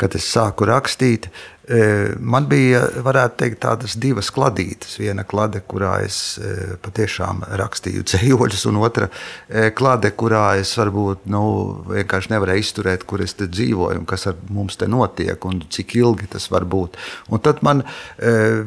kad 0.00 0.16
es 0.16 0.30
sāku 0.32 0.68
rakstīt. 0.70 1.28
E, 1.62 2.14
man 2.18 2.48
bija, 2.50 2.80
varētu 3.06 3.36
teikt, 3.38 3.60
tādas 3.62 3.94
divas 4.00 4.32
kladītes. 4.34 4.96
Viena 4.98 5.22
klade, 5.22 5.60
kurā 5.62 5.92
es 6.02 6.16
e, 6.42 6.74
patiešām 6.82 7.44
rakstīju 7.60 8.02
ceļoļus, 8.10 8.64
un 8.70 8.80
otra 8.82 9.06
e, 9.46 9.68
klade, 9.78 10.10
kurā 10.18 10.56
es 10.58 10.74
varbūt 10.78 11.28
nu, 11.30 11.44
vienkārši 11.92 12.32
nevarēju 12.34 12.66
izturēt, 12.66 13.06
kur 13.06 13.22
es 13.22 13.36
dzīvoju 13.38 14.02
un 14.02 14.08
kas 14.10 14.26
ar 14.32 14.40
mums 14.50 14.80
te 14.80 14.90
notiek 14.90 15.46
un 15.46 15.62
cik 15.70 15.94
ilgi 16.00 16.32
tas 16.34 16.48
var 16.50 16.66
būt. 16.66 16.98
Un 17.30 17.42
tad 17.42 17.62
man 17.62 17.84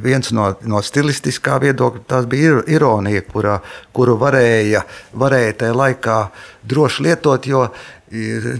viens 0.03 0.31
no, 0.35 0.47
no 0.67 0.79
stilistiskā 0.83 1.57
viedokļa 1.63 2.03
tas 2.07 2.27
bija 2.29 2.61
ironija, 2.71 3.23
kurā, 3.27 3.59
kuru 3.95 4.15
varēja, 4.21 4.83
varēja 5.15 5.59
tajā 5.61 5.75
laikā 5.75 6.19
droši 6.65 7.05
lietot, 7.05 7.47
jo 7.47 7.67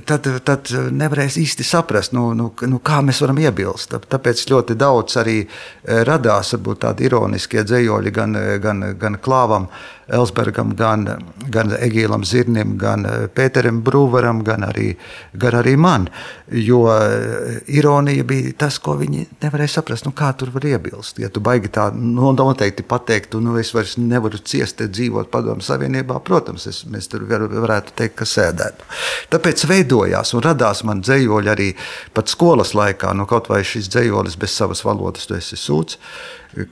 tad, 0.09 0.25
tad 0.45 0.71
nevarēs 0.91 1.37
īsti 1.37 1.65
saprast, 1.65 2.15
nu, 2.17 2.31
nu, 2.33 2.49
nu, 2.65 2.79
kā 2.81 3.01
mēs 3.05 3.21
varam 3.21 3.37
iebilst. 3.43 3.93
Tāpēc 4.09 4.41
ļoti 4.49 4.77
daudz 4.79 5.19
arī 5.21 5.37
eh, 5.43 6.01
radās 6.07 6.55
tādi 6.81 7.05
ironiskie 7.05 7.63
dzējoļi 7.63 8.15
gan, 8.15 8.39
gan, 8.61 8.81
gan 8.97 9.19
Klāvam, 9.21 9.69
Elsbergam, 10.05 10.75
gan, 10.77 11.05
gan 11.49 11.71
Egīlam 11.77 12.25
Zirnim, 12.25 12.75
gan 12.77 13.05
Pēteram 13.33 13.79
Brūveram, 13.85 14.43
gan 14.45 14.65
arī, 14.67 14.91
gan 15.33 15.57
arī 15.61 15.75
man. 15.77 16.09
Jo 16.49 16.83
eh, 16.93 17.61
ironija 17.77 18.25
bija 18.25 18.53
tas, 18.65 18.77
ko 18.81 18.97
viņi 18.99 19.25
nevarēja 19.41 19.77
saprast. 19.77 20.05
Nu, 20.05 20.13
kā 20.17 20.31
tur 20.37 20.51
var 20.53 20.65
iebilst? 20.69 21.21
Ja 21.21 21.29
tu 21.33 21.41
baigi 21.45 21.69
tā 21.73 21.91
nu, 21.93 22.33
noteikti 22.37 22.85
pateikt, 22.85 23.37
nu, 23.41 23.57
es 23.61 23.73
vairs 23.77 23.95
nevaru 24.01 24.41
ciest, 24.41 24.81
dzīvot 24.85 25.29
Padomu 25.33 25.65
Savienībā, 25.65 26.19
protams, 26.25 26.67
es, 26.69 26.83
mēs 26.89 27.09
tur 27.09 27.25
var, 27.29 27.47
varētu 27.49 27.97
teikt, 27.97 28.17
ka 28.21 28.29
sēdētu. 28.29 28.89
Tāpēc 29.33 29.44
veidojās 29.69 30.33
un 30.35 30.45
radās 30.45 30.83
man 30.87 31.03
dzējoļi 31.05 31.51
arī 31.53 31.69
pat 32.15 32.31
skolas 32.31 32.73
laikā. 32.77 33.13
Nu, 33.17 33.27
kaut 33.29 33.49
vai 33.51 33.63
šis 33.67 33.91
dzējolis 33.93 34.39
bez 34.41 34.55
savas 34.57 34.83
valodas, 34.87 35.27
tu 35.29 35.37
esi 35.37 35.59
sūds 35.59 35.99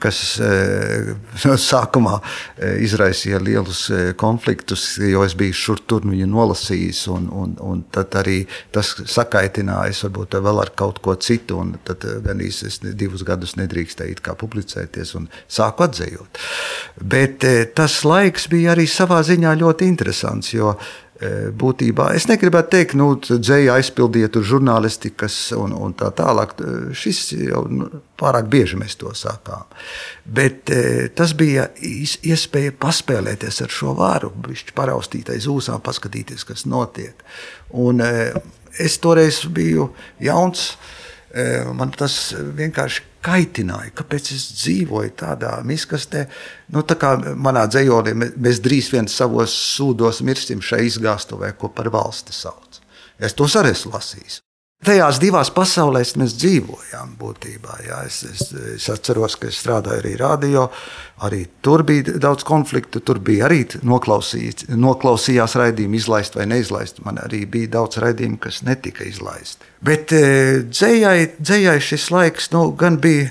kas 0.00 0.20
eh, 0.40 1.12
sākumā 1.68 2.16
eh, 2.20 2.78
izraisīja 2.84 3.40
lielus 3.42 3.84
eh, 3.92 4.12
konfliktus, 4.18 4.86
jo 4.98 5.24
es 5.26 5.36
biju 5.38 5.56
šur 5.58 5.82
tur 5.88 6.06
viņu 6.08 6.28
nolasījis, 6.30 7.04
un, 7.12 7.28
un, 7.32 7.54
un 7.60 7.84
tad 7.94 8.16
arī 8.20 8.40
tas 8.74 8.94
sakaitinājis 9.14 10.04
varbūt 10.06 10.38
vēl 10.44 10.62
ar 10.64 10.72
kaut 10.78 11.00
ko 11.04 11.16
citu, 11.20 11.60
un 11.60 11.76
tad 11.86 12.04
gan 12.24 12.42
es 12.44 12.80
divus 12.84 13.24
gadus 13.26 13.56
nedrīkstēju 13.60 14.20
kā 14.24 14.36
publicēties 14.38 15.14
un 15.18 15.28
sāku 15.48 15.86
atzējot. 15.86 16.42
Bet 17.00 17.44
tas 17.76 18.00
laiks 18.06 18.48
bija 18.52 18.72
arī 18.74 18.86
savā 18.90 19.20
ziņā 19.26 19.54
ļoti 19.60 19.88
interesants, 19.90 20.54
jo 20.54 20.74
būtībā. 21.14 22.08
Es 22.18 22.26
negribētu 22.26 22.72
teikt, 22.72 22.96
nu, 22.98 23.12
dzēja 23.20 23.76
aizpildīja 23.78 24.32
tur 24.34 24.42
žurnālistikas 24.48 25.36
un, 25.54 25.72
un 25.72 25.94
tā 25.94 26.10
tālāk. 26.16 26.56
E, 26.58 26.72
šis 26.96 27.20
jau 27.38 27.62
nu, 27.70 27.86
pārāk 28.18 28.48
bieži 28.50 28.78
mēs 28.80 28.98
to 28.98 29.12
sākām. 29.14 29.68
Bet 30.26 30.72
e, 30.74 31.08
tas 31.14 31.36
bija 31.38 31.68
iespēja 31.78 32.74
paspēlēties 32.82 33.62
ar 33.62 33.72
šo 33.72 33.94
vāru, 33.98 34.32
paraustīt 34.74 35.30
aiz 35.30 35.46
ūsām, 35.50 35.84
paskatīties, 35.86 36.46
kas 36.50 36.66
notiek. 36.66 37.22
Un, 37.70 38.02
es 38.78 38.98
toreiz 38.98 39.44
biju 39.46 39.92
jauns. 40.22 40.72
Man 41.74 41.90
tas 41.98 42.14
vienkārši 42.32 43.02
kaitināja, 43.24 43.90
kāpēc 43.98 44.30
es 44.36 44.44
dzīvoju 44.60 45.16
tādā 45.18 45.56
miskastē. 45.66 46.28
Nu, 46.70 46.84
tā 46.86 46.94
kā 47.00 47.16
manā 47.34 47.64
dzējolī 47.66 48.14
mēs 48.14 48.62
drīz 48.62 48.92
vien 48.94 49.10
savos 49.10 49.54
sūdos 49.74 50.22
mirsim 50.22 50.62
šai 50.62 50.84
izgāstuvē, 50.86 51.56
ko 51.58 51.72
par 51.74 51.90
valsti 51.94 52.36
sauc. 52.36 52.78
Es 53.18 53.34
tos 53.34 53.56
arī 53.58 53.74
esmu 53.74 53.96
lasījis. 53.96 54.44
Tajās 54.84 55.16
divās 55.16 55.48
pasaulēs 55.54 56.10
mēs 56.20 56.34
dzīvojām 56.36 57.14
būtībā. 57.16 57.76
Jā. 57.86 58.02
Es, 58.04 58.18
es, 58.28 58.50
es 58.74 58.88
atceros, 58.92 59.36
ka 59.40 59.48
es 59.48 59.60
strādāju 59.62 60.02
arī 60.02 60.12
radio. 60.20 60.66
Arī 61.24 61.40
tur 61.64 61.86
bija 61.88 62.18
daudz 62.20 62.44
konfliktu. 62.44 63.00
Tur 63.00 63.20
bija 63.24 63.46
arī 63.48 63.62
noklausījās 63.80 65.56
raidījumi, 65.60 66.00
izlaist 66.02 66.36
vai 66.36 66.44
neizlaist. 66.50 67.00
Man 67.06 67.22
arī 67.22 67.44
bija 67.48 67.78
daudz 67.78 68.02
raidījumu, 68.04 68.40
kas 68.44 68.60
netika 68.66 69.06
izlaisti. 69.08 69.70
Bet 69.84 70.12
e, 70.12 70.24
dzējai, 70.68 71.30
dzējai 71.40 71.78
šis 71.88 72.10
laiks 72.12 72.50
nu, 72.52 72.66
gan 72.76 72.98
bija 73.00 73.30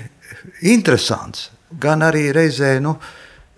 interesants, 0.66 1.52
gan 1.80 2.02
arī 2.02 2.32
reizē 2.34 2.76
nu, 2.82 2.96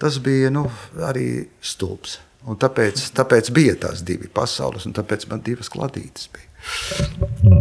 tas 0.03 0.21
bija 0.21 0.53
nu, 0.53 0.67
arī 1.09 1.47
stulbs. 1.65 2.19
Un 2.47 2.61
tāpēc, 2.61 3.09
tāpēc 3.17 3.49
bija 3.57 3.79
tās 3.87 4.05
divas 4.07 4.31
pasaules, 4.37 4.85
un 4.87 4.95
tāpēc 4.95 5.27
man 5.33 5.41
divas 5.47 5.73
kladītes 5.73 6.29
bija. 6.35 6.46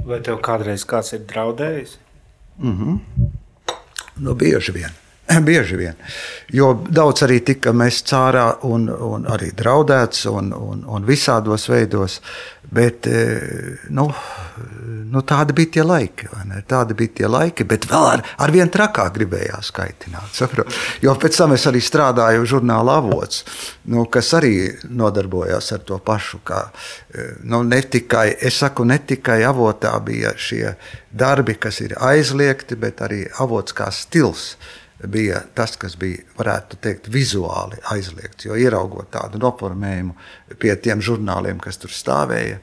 Vai 0.06 0.20
tev 0.26 0.40
kādreiz 0.46 0.86
kāds 0.88 1.14
ir 1.14 1.26
draudējis? 1.30 1.98
Mm 2.58 2.76
-hmm. 2.78 3.00
nu, 4.18 4.36
bieži 4.36 4.72
vien. 4.72 5.05
Bieži 5.42 5.76
vien. 5.76 5.94
Jo 6.54 6.74
daudz 6.90 7.24
arī 7.26 7.40
tika 7.46 7.74
mests 7.74 8.14
ārā, 8.14 8.46
un, 8.70 8.88
un 8.90 9.26
arī 9.32 9.52
draudēts, 9.58 10.28
un, 10.30 10.52
un, 10.54 10.84
un 10.86 11.08
visādos 11.08 11.70
veidos. 11.72 12.20
Bet 12.76 13.08
e, 13.08 13.20
nu, 13.94 14.08
nu, 15.14 15.22
tādi 15.22 15.54
bija 15.58 15.72
tie 15.76 15.84
laiki. 15.86 16.30
Tādi 16.68 16.98
bija 16.98 17.14
tie 17.20 17.28
laiki, 17.30 17.66
bet 17.70 17.86
vēl 17.90 18.08
ar, 18.10 18.24
ar 18.42 18.54
vien 18.54 18.70
trakāk 18.74 19.14
gribējās 19.18 19.70
kaitināt. 19.76 20.32
Saprot? 20.34 20.74
Jo 21.06 21.14
pēc 21.22 21.38
tam 21.38 21.54
es 21.56 21.66
arī 21.70 21.82
strādāju 21.86 22.48
žurnālā 22.56 22.98
avots, 23.04 23.44
nu, 23.94 24.08
kas 24.10 24.34
arī 24.38 24.56
nodarbojās 24.90 25.72
ar 25.78 25.86
to 25.86 26.00
pašu. 26.06 26.42
Kā, 26.46 26.64
e, 27.14 27.28
nu, 27.46 27.62
ne 27.66 27.82
tikai, 27.82 28.32
es 28.50 28.62
saku, 28.62 28.86
ne 28.86 28.98
tikai 28.98 29.44
avotā 29.46 29.94
bija 30.06 30.34
šie 30.38 30.74
darbi, 31.14 31.58
kas 31.62 31.84
ir 31.86 31.98
aizliegti, 32.02 32.78
bet 32.82 33.06
arī 33.06 33.24
avots 33.46 33.78
kā 33.78 33.92
stils 33.94 34.56
bija 35.12 35.42
tas, 35.58 35.76
kas 35.80 35.96
bija, 36.00 36.24
varētu 36.38 36.80
teikt, 36.82 37.10
vizuāli 37.14 37.80
aizliegts. 37.94 38.48
Jo 38.48 38.58
ieraugot 38.60 39.12
tādu 39.14 39.42
noformējumu 39.42 40.16
pie 40.62 40.76
tiem 40.82 41.04
žurnāliem, 41.04 41.60
kas 41.64 41.80
tur 41.82 41.94
stāvēja, 41.94 42.60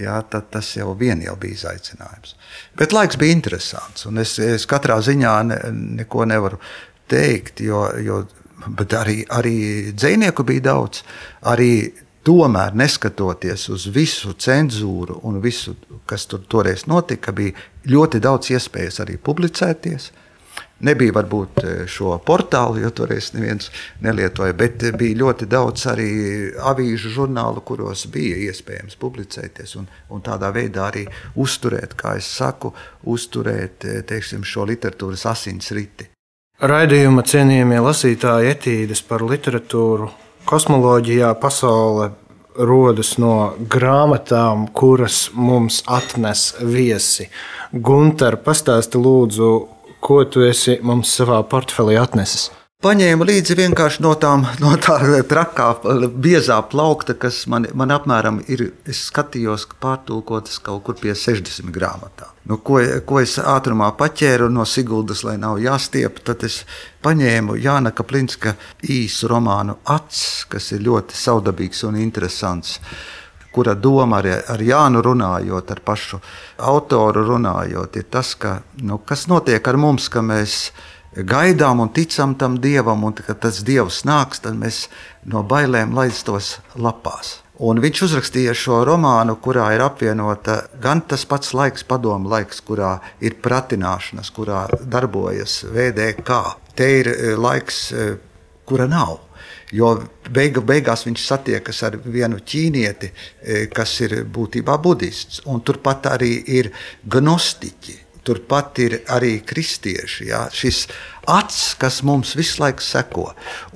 jā, 0.00 0.18
tad 0.32 0.50
tas 0.54 0.70
jau 0.76 0.92
vien 0.98 1.22
jau 1.24 1.36
bija 1.40 1.58
izaicinājums. 1.58 2.36
Bet 2.78 2.94
laiks 2.96 3.18
bija 3.20 3.36
interesants, 3.36 4.06
un 4.08 4.22
es, 4.22 4.38
es 4.42 4.68
katrā 4.68 5.00
ziņā 5.04 5.34
ne, 5.48 5.58
neko 6.02 6.26
nevaru 6.28 6.60
teikt, 7.10 7.60
jo, 7.64 7.84
jo 8.02 8.22
arī, 8.98 9.22
arī 9.28 9.58
dzinieku 9.92 10.46
bija 10.48 10.70
daudz. 10.72 11.04
Arī 11.52 11.74
Tomēr, 12.22 12.76
neskatoties 12.78 13.64
uz 13.74 13.88
visu 13.90 14.36
cenzūru 14.38 15.16
un 15.26 15.40
visu, 15.42 15.72
kas 16.06 16.28
tur 16.30 16.44
toreiz 16.46 16.84
notika, 16.86 17.32
bija 17.34 17.56
ļoti 17.90 18.20
daudz 18.22 18.52
iespējas 18.54 19.00
arī 19.02 19.16
publicēties 19.18 20.12
Nebija 20.82 21.14
varbūt 21.14 21.60
šo 21.86 22.16
portālu, 22.26 22.80
jo 22.82 22.90
toreiz 22.90 23.30
neviens 23.36 23.70
nelietoja, 24.02 24.54
bet 24.58 24.82
bija 24.98 25.20
ļoti 25.20 25.46
daudz 25.50 25.86
arī 25.92 26.08
avīžu 26.58 27.12
žurnālu, 27.20 27.62
kuros 27.66 28.06
bija 28.10 28.40
iespējams 28.48 28.98
publicēties 28.98 29.76
un, 29.78 29.86
un 30.10 30.24
tādā 30.26 30.50
veidā 30.54 30.88
arī 30.88 31.04
uzturēt, 31.38 31.94
kā 31.98 32.16
es 32.18 32.26
saku, 32.26 32.72
uzturēt 33.06 33.86
teiksim, 34.08 34.42
šo 34.42 34.66
literatūras 34.72 35.28
asins 35.30 35.70
riti. 35.76 36.08
Raidījuma 36.62 37.24
cienījamie 37.26 37.78
lasītāji 37.82 38.50
etīdes 38.52 39.00
par 39.06 39.22
literatūru 39.26 40.10
kosmoloģijā 40.46 41.32
pasaule 41.42 42.12
rodas 42.54 43.16
no 43.18 43.54
grāmatām, 43.72 44.66
kuras 44.76 45.30
mums 45.34 45.80
atnes 45.88 46.52
viesi. 46.60 47.28
Gunter, 47.72 48.36
pastāsti 48.44 49.00
lūdzu, 49.00 49.50
ko 50.02 50.24
tu 50.24 50.42
esi 50.46 50.80
mums 50.82 51.14
savā 51.18 51.38
portfelī 51.48 51.96
atnesis? 52.00 52.50
Paņēmu 52.82 53.22
līdzi 53.28 53.54
vienkārši 53.60 54.02
no, 54.02 54.16
tām, 54.18 54.42
no 54.58 54.72
tā 54.82 54.96
trakā, 55.30 55.68
biezā 56.18 56.56
plaukta, 56.66 57.14
kas 57.14 57.44
man, 57.46 57.68
man 57.78 57.94
apmēram 57.94 58.40
ir. 58.50 58.64
Es 58.90 59.04
skatījos, 59.12 59.68
ka 59.70 59.78
pārtulkotas 59.84 60.58
kaut 60.66 60.82
kur 60.88 60.98
pie 60.98 61.14
60 61.14 61.70
grāmatām. 61.70 62.32
Nu, 62.50 62.58
ko, 62.58 62.80
ko 63.06 63.20
es 63.22 63.36
ātrumā 63.38 63.92
paķēru 63.94 64.50
no 64.50 64.66
Siguldas, 64.66 65.22
lai 65.22 65.36
nav 65.38 65.62
jāstiep, 65.62 66.18
tad 66.26 66.42
es 66.48 66.64
paņēmu 67.06 67.54
Jāna 67.62 67.94
Kaplinska 67.94 68.56
īsu 68.82 69.30
romānu 69.30 69.78
Ats, 69.94 70.42
kas 70.50 70.72
ir 70.74 70.82
ļoti 70.82 71.14
saudabīgs 71.22 71.86
un 71.86 72.02
interesants 72.02 72.80
kura 73.52 73.74
doma 73.74 74.22
ar, 74.22 74.28
ar 74.54 74.62
Jānu 74.62 75.02
runājot, 75.04 75.70
ar 75.70 75.82
pašu 75.84 76.20
autoru 76.58 77.26
runājot, 77.28 78.00
ir 78.00 78.08
tas, 78.10 78.34
ka, 78.34 78.60
nu, 78.82 78.98
kas 79.06 79.28
notiek 79.30 79.68
ar 79.68 79.78
mums, 79.80 80.08
ka 80.12 80.24
mēs 80.24 80.72
gaidām 81.12 81.82
un 81.84 81.92
ticam 81.92 82.34
tam 82.40 82.56
dievam, 82.60 83.04
un 83.04 83.14
kad 83.16 83.40
tas 83.44 83.60
dievs 83.66 84.02
nāks, 84.08 84.40
tad 84.44 84.56
mēs 84.56 84.86
no 85.28 85.44
bailēm 85.44 85.94
laistos 85.96 86.56
lapās. 86.76 87.42
Un 87.62 87.78
viņš 87.78 88.00
uzrakstīja 88.08 88.54
šo 88.58 88.80
romānu, 88.88 89.36
kurā 89.38 89.68
ir 89.76 89.84
apvienota 89.84 90.64
gan 90.82 91.02
tas 91.06 91.22
pats 91.28 91.52
laiks, 91.54 91.84
padomu 91.86 92.32
laiks, 92.32 92.62
kurā 92.64 92.96
ir 93.22 93.36
pratināšanas, 93.44 94.32
kurā 94.34 94.64
darbojas 94.82 95.60
VDK. 95.70 96.40
Te 96.74 96.88
ir 97.02 97.10
e, 97.12 97.34
laiks, 97.36 97.82
e, 97.92 98.08
kura 98.66 98.88
nav. 98.90 99.20
Jo 99.72 99.94
beiga, 100.28 100.60
beigās 100.60 101.06
viņš 101.06 101.24
satiekas 101.24 101.82
ar 101.88 101.96
vienu 102.04 102.42
ķīnieti, 102.44 103.08
e, 103.40 103.60
kas 103.72 103.94
ir 104.04 104.18
būtībā 104.28 104.76
budists. 104.84 105.40
Turpat 105.64 106.10
arī 106.12 106.32
ir 106.58 106.68
gnostiķi, 107.08 107.96
Turpat 108.22 108.78
ir 108.78 109.00
arī 109.10 109.40
kristieši. 109.42 110.28
Jā, 110.28 110.44
šis 110.54 110.84
acis, 111.26 111.74
kas 111.78 112.00
mums 112.06 112.36
visu 112.38 112.60
laiku 112.62 112.84
seko. 112.84 113.24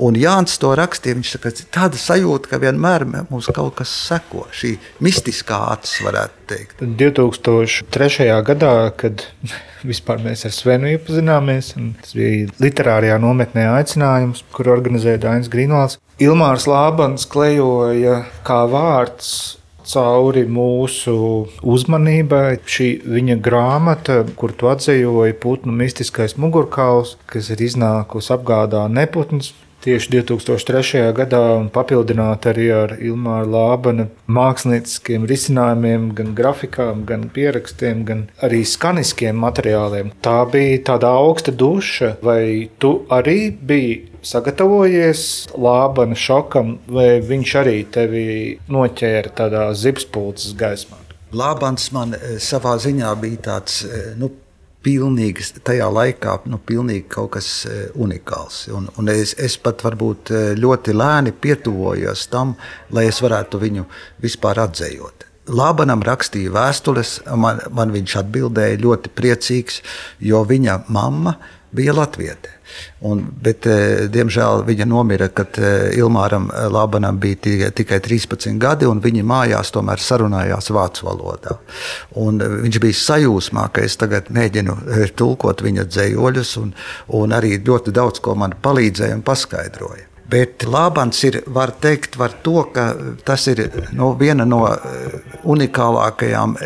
Un 0.02 0.18
Jānis 0.18 0.58
to 0.62 0.70
rakstīja. 0.78 1.16
Viņš 1.18 1.32
saka, 1.34 1.52
tāda 1.74 1.98
sajūta, 2.00 2.50
ka 2.52 2.60
vienmēr 2.62 3.06
mums 3.30 3.50
kaut 3.54 3.74
kas 3.80 3.92
seko. 4.06 4.46
Šī 4.54 4.76
mistiskā 5.02 5.58
acis, 5.74 5.98
varētu 6.06 6.46
teikt. 6.52 6.86
2003. 7.02 8.30
gadā, 8.46 8.74
kad 8.98 9.26
vispār 9.90 10.22
mēs 10.22 10.46
ar 10.46 10.54
Svenu 10.54 10.90
iepazināmies, 10.94 11.74
tas 12.02 12.16
bija 12.16 12.50
literārajā 12.62 13.18
nometnē 13.22 13.68
aicinājums, 13.76 14.46
kur 14.54 14.70
organizēja 14.74 15.24
Dainis 15.28 15.52
Grīnvalds. 15.52 16.00
Ilmārs 16.22 16.64
Lābans 16.70 17.26
klejoja 17.28 18.22
kā 18.46 18.62
vārds 18.72 19.56
cauri 19.90 20.46
mūsu 20.50 21.16
uzmanībai. 21.62 22.58
Šī 22.66 22.88
viņa 23.16 23.38
grāmata, 23.42 24.22
kur 24.38 24.54
tu 24.56 24.70
atzīvoji 24.72 25.38
putnu 25.42 25.74
mistiskais 25.76 26.36
mugurkauls, 26.40 27.16
kas 27.30 27.52
ir 27.54 27.62
iznākusi 27.68 28.34
apgādā 28.36 28.86
neputns. 28.92 29.54
Tieši 29.86 30.10
2003. 30.10 31.00
gadā 31.14 31.40
papildināta 31.70 32.50
arī 32.50 32.64
ar 32.74 32.94
Ilmāra 32.96 33.46
Lābana 33.46 34.08
mākslinieciskiem 34.26 35.28
risinājumiem, 35.30 36.08
gan 36.16 36.32
grafikām, 36.34 37.04
gan 37.06 37.28
pierakstiem, 37.30 38.02
gan 38.08 38.24
arī 38.42 38.64
skaniskiem 38.66 39.38
materiāliem. 39.44 40.10
Tā 40.26 40.40
bija 40.50 40.80
tāda 40.90 41.12
augsta 41.20 41.54
duša, 41.54 42.16
vai 42.26 42.66
tu 42.82 42.96
arī 43.14 43.52
biji 43.54 44.15
sagatavojies 44.26 45.22
Lābana 45.54 46.16
šokam, 46.18 46.76
vai 46.90 47.20
viņš 47.24 47.52
arī 47.62 47.76
tevi 47.92 48.24
noķēra 48.72 49.34
tādā 49.38 49.66
zipspulces 49.78 50.56
gaismā? 50.58 50.98
Lābans 51.36 51.90
man 51.94 52.14
eh, 52.16 52.36
savā 52.42 52.76
ziņā 52.82 53.12
bija 53.22 53.46
tāds. 53.52 53.84
Eh, 53.86 54.10
nu, 54.18 54.32
Pilnīgi 54.86 55.42
tajā 55.66 55.88
laikā 55.90 56.36
nu, 56.46 56.60
pilnīgi 56.62 57.08
kaut 57.10 57.32
kas 57.34 57.46
eh, 57.66 57.88
unikāls. 57.98 58.68
Un, 58.70 58.84
un 59.00 59.08
es, 59.10 59.32
es 59.34 59.56
pat 59.58 59.82
varbūt 59.82 60.30
ļoti 60.60 60.94
lēni 60.94 61.32
pietuvojos 61.34 62.28
tam, 62.30 62.52
lai 62.94 63.08
es 63.10 63.18
varētu 63.24 63.58
viņu 63.64 63.82
vispār 64.22 64.60
atzējot. 64.62 65.26
Lābanam 65.50 66.04
rakstīja 66.06 66.54
vēstules, 66.54 67.16
man, 67.34 67.64
man 67.74 67.90
viņš 67.96 68.14
atbildēja 68.22 68.78
ļoti 68.84 69.10
priecīgs, 69.18 69.80
jo 70.22 70.44
viņa 70.46 70.84
mamma 70.94 71.34
bija 71.72 71.94
Latvieta. 71.96 72.52
Un, 73.06 73.22
bet, 73.42 73.66
eh, 73.66 74.06
diemžēl 74.10 74.64
viņa 74.66 74.86
nomira, 74.88 75.28
kad 75.28 75.58
eh, 75.60 75.94
Ilmāram 76.00 76.48
eh, 76.50 76.66
Labanam 76.72 77.18
bija 77.20 77.70
tikai 77.70 78.00
13 78.02 78.58
gadi, 78.58 78.88
un 78.90 79.00
viņi 79.04 79.22
mājās 79.26 79.70
tomēr 79.74 80.02
sarunājās 80.02 80.72
vācu 80.74 81.06
valodā. 81.06 81.58
Un 82.22 82.40
viņš 82.40 82.80
bija 82.82 83.00
sajūsmā, 83.02 83.68
ka 83.72 83.86
es 83.86 83.96
tagad 84.00 84.32
mēģinu 84.34 84.76
tulkot 85.16 85.62
viņa 85.66 85.86
dzējoļus, 85.92 86.56
un, 86.62 86.74
un 87.20 87.36
arī 87.36 87.56
ļoti 87.62 87.94
daudz 87.94 88.22
ko 88.24 88.34
man 88.34 88.56
palīdzēja 88.62 89.20
un 89.20 89.24
paskaidroja. 89.26 90.15
Bet 90.30 90.64
Lābans 90.66 91.20
ir, 91.28 91.38
var 91.54 91.70
teikt, 91.82 92.16
var 92.18 92.32
to, 92.42 92.64
ka 92.74 92.88
tas 93.26 93.46
ir 93.52 93.60
no, 93.94 94.10
viena 94.18 94.46
no 94.48 94.64
unikālākajām 95.46 96.56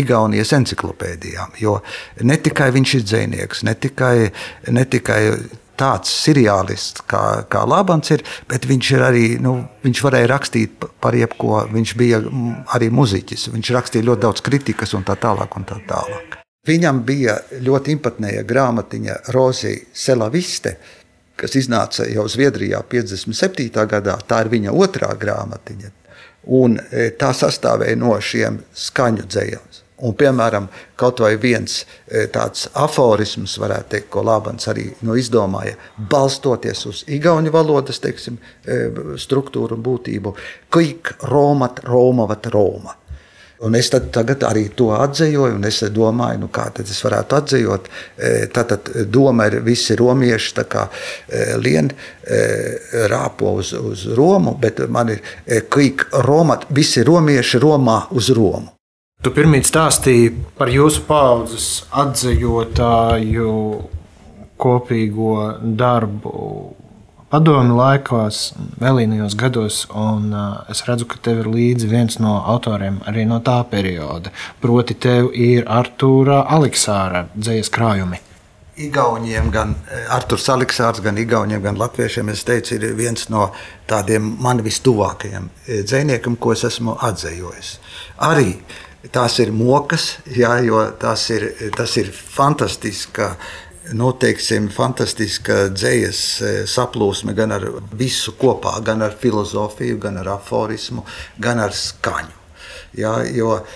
Igaunijas 0.00 0.54
encyklopēdijām. 0.56 1.58
Jo 1.60 1.78
ne 2.24 2.38
tikai 2.40 2.70
viņš 2.76 2.94
ir 2.96 3.04
dzinieks, 3.04 3.64
ne 3.68 3.76
tikai, 3.76 4.14
ne 4.72 4.86
tikai 4.88 5.20
tāds 5.80 6.12
seriālists 6.24 7.04
kā, 7.08 7.22
kā 7.50 7.64
Labans 7.68 8.12
ir, 8.14 8.24
bet 8.48 8.68
viņš 8.68 8.92
ir 8.96 9.04
arī, 9.04 9.24
nu, 9.42 9.56
viņš 9.84 10.02
varēja 10.06 10.30
rakstīt 10.32 10.90
par 11.00 11.16
jebko. 11.16 11.64
Viņš 11.72 11.96
bija 12.00 12.20
arī 12.76 12.90
muziķis, 12.92 13.48
viņš 13.54 13.72
rakstīja 13.76 14.08
ļoti 14.10 14.26
daudz 14.26 14.44
kritikas 14.44 14.96
un 14.96 15.06
tā 15.08 15.16
tālāk. 15.20 15.56
Un 15.56 15.68
tā 15.68 15.80
tālāk. 15.88 16.40
Viņam 16.68 16.98
bija 17.08 17.38
ļoti 17.64 17.94
impatnēja 17.96 18.44
grāmatiņa 18.44 19.14
Rozija 19.32 19.86
Selaviste, 19.96 20.74
kas 21.40 21.56
iznāca 21.56 22.06
jau 22.10 22.26
Zviedrijā 22.28 22.82
57. 22.88 23.70
gadā. 23.88 24.18
Tā 24.28 24.44
ir 24.44 24.52
viņa 24.52 24.74
otrā 24.76 25.10
grāmatiņa. 25.18 25.92
Un 26.56 26.78
e, 26.80 27.10
tā 27.20 27.32
sastāvēja 27.36 27.98
no 28.00 28.14
šiem 28.20 28.60
skaņu 28.86 29.26
dzējiem. 29.28 29.70
Un, 30.00 30.14
piemēram, 30.16 30.64
kaut 30.96 31.20
vai 31.20 31.34
viens 31.36 31.82
e, 31.82 32.22
tāds 32.32 32.70
aforisms, 32.80 33.58
varētu 33.60 33.92
teikt, 33.92 34.08
ko 34.14 34.22
Lābans 34.24 34.70
arī 34.72 34.86
nu, 35.04 35.12
izdomāja, 35.20 35.74
balstoties 36.12 36.86
uz 36.88 37.02
igauņu 37.12 37.52
valodas 37.52 38.00
teiksim, 38.00 38.38
e, 38.64 38.78
struktūru 39.20 39.76
un 39.76 39.84
būtību, 39.84 40.32
klik 40.72 41.12
romat, 41.28 41.84
romavat, 41.84 42.48
roma. 42.54 42.96
Un 43.60 43.76
es 43.76 43.90
tagad 43.92 44.40
arī 44.48 44.70
to 44.72 44.88
atzīvoju, 44.96 45.58
un 45.58 45.68
es 45.68 45.82
domāju, 45.92 46.40
nu, 46.40 46.48
kā 46.48 46.70
es 46.80 47.02
varētu 47.04 47.36
atzīt. 47.36 47.88
E, 48.16 48.30
Tātad 48.54 48.88
doma 49.12 49.50
ir 49.50 49.58
visi 49.66 49.96
romieši 50.00 50.64
kā, 50.64 50.86
lien 51.60 51.90
rāpo 53.12 53.56
uz, 53.60 53.74
uz 53.76 54.06
Romu, 54.16 54.56
bet 54.60 54.80
man 54.88 55.12
ir 55.12 55.20
klik 55.68 56.06
romat, 56.24 56.66
visi 56.70 57.04
romieši 57.04 57.60
Romā 57.60 58.06
uz 58.16 58.30
Romu. 58.32 58.72
Tu 59.20 59.28
pirmie 59.36 59.60
stāstīji 59.60 60.30
par 60.56 60.70
jūsu 60.72 61.02
paudzes 61.04 61.64
atzīvotāju 61.92 63.50
kopīgo 64.60 65.34
darbu 65.60 66.32
padomu 67.30 67.76
laikos, 67.78 68.50
vēlīnijos 68.82 69.36
gados, 69.38 69.84
un 69.94 70.32
uh, 70.34 70.64
es 70.70 70.82
redzu, 70.88 71.06
ka 71.10 71.20
tev 71.22 71.44
ir 71.44 71.50
līdzi 71.52 71.90
viens 71.90 72.18
no 72.22 72.38
autoriem 72.52 73.00
arī 73.10 73.26
no 73.28 73.38
tā 73.44 73.60
perioda. 73.70 74.32
Proti, 74.62 74.96
tev 74.98 75.30
ir 75.34 75.68
Artūra 75.70 76.42
Aleksāra 76.56 77.28
dzējas 77.36 77.72
krājumi. 77.74 78.20
Igauniem, 78.80 79.50
gan 79.52 79.74
Arthurs 80.08 80.46
Aleksārs, 80.48 81.02
gan 81.04 81.18
Igauniem, 81.20 81.60
gan 81.62 81.76
Latviešiem, 81.78 82.30
es 82.32 82.46
teicu, 82.48 82.78
ir 82.78 82.94
viens 82.96 83.26
no 83.28 83.50
tādiem 83.90 84.30
man 84.40 84.62
vistuvākajiem 84.64 85.50
dziniekiem, 85.68 86.38
ko 86.40 86.54
es 86.54 86.64
esmu 86.70 86.96
atzējis. 87.10 87.74
Arī 88.24 88.54
Tās 89.08 89.38
ir 89.40 89.48
mokas, 89.56 90.18
jā, 90.28 90.58
jo 90.60 90.82
tas 91.00 91.22
ir, 91.32 91.46
tas 91.72 91.94
ir 91.96 92.10
fantastiska. 92.12 93.30
Nu, 93.96 94.10
teiksim, 94.12 94.66
fantastiska 94.68 95.70
dzīslas 95.72 96.20
e, 96.44 96.50
saplūsme 96.68 97.32
gan 97.34 97.54
ar 97.56 97.64
visu 97.96 98.34
kopā, 98.38 98.74
gan 98.84 99.00
ar 99.02 99.16
filozofiju, 99.16 99.96
gan 100.02 100.20
ar 100.20 100.34
aforismu, 100.36 101.06
gan 101.40 101.62
ar 101.64 101.72
skaņu. 101.72 102.36
Jā, 102.98 103.12
jo 103.30 103.52
uh, 103.54 103.66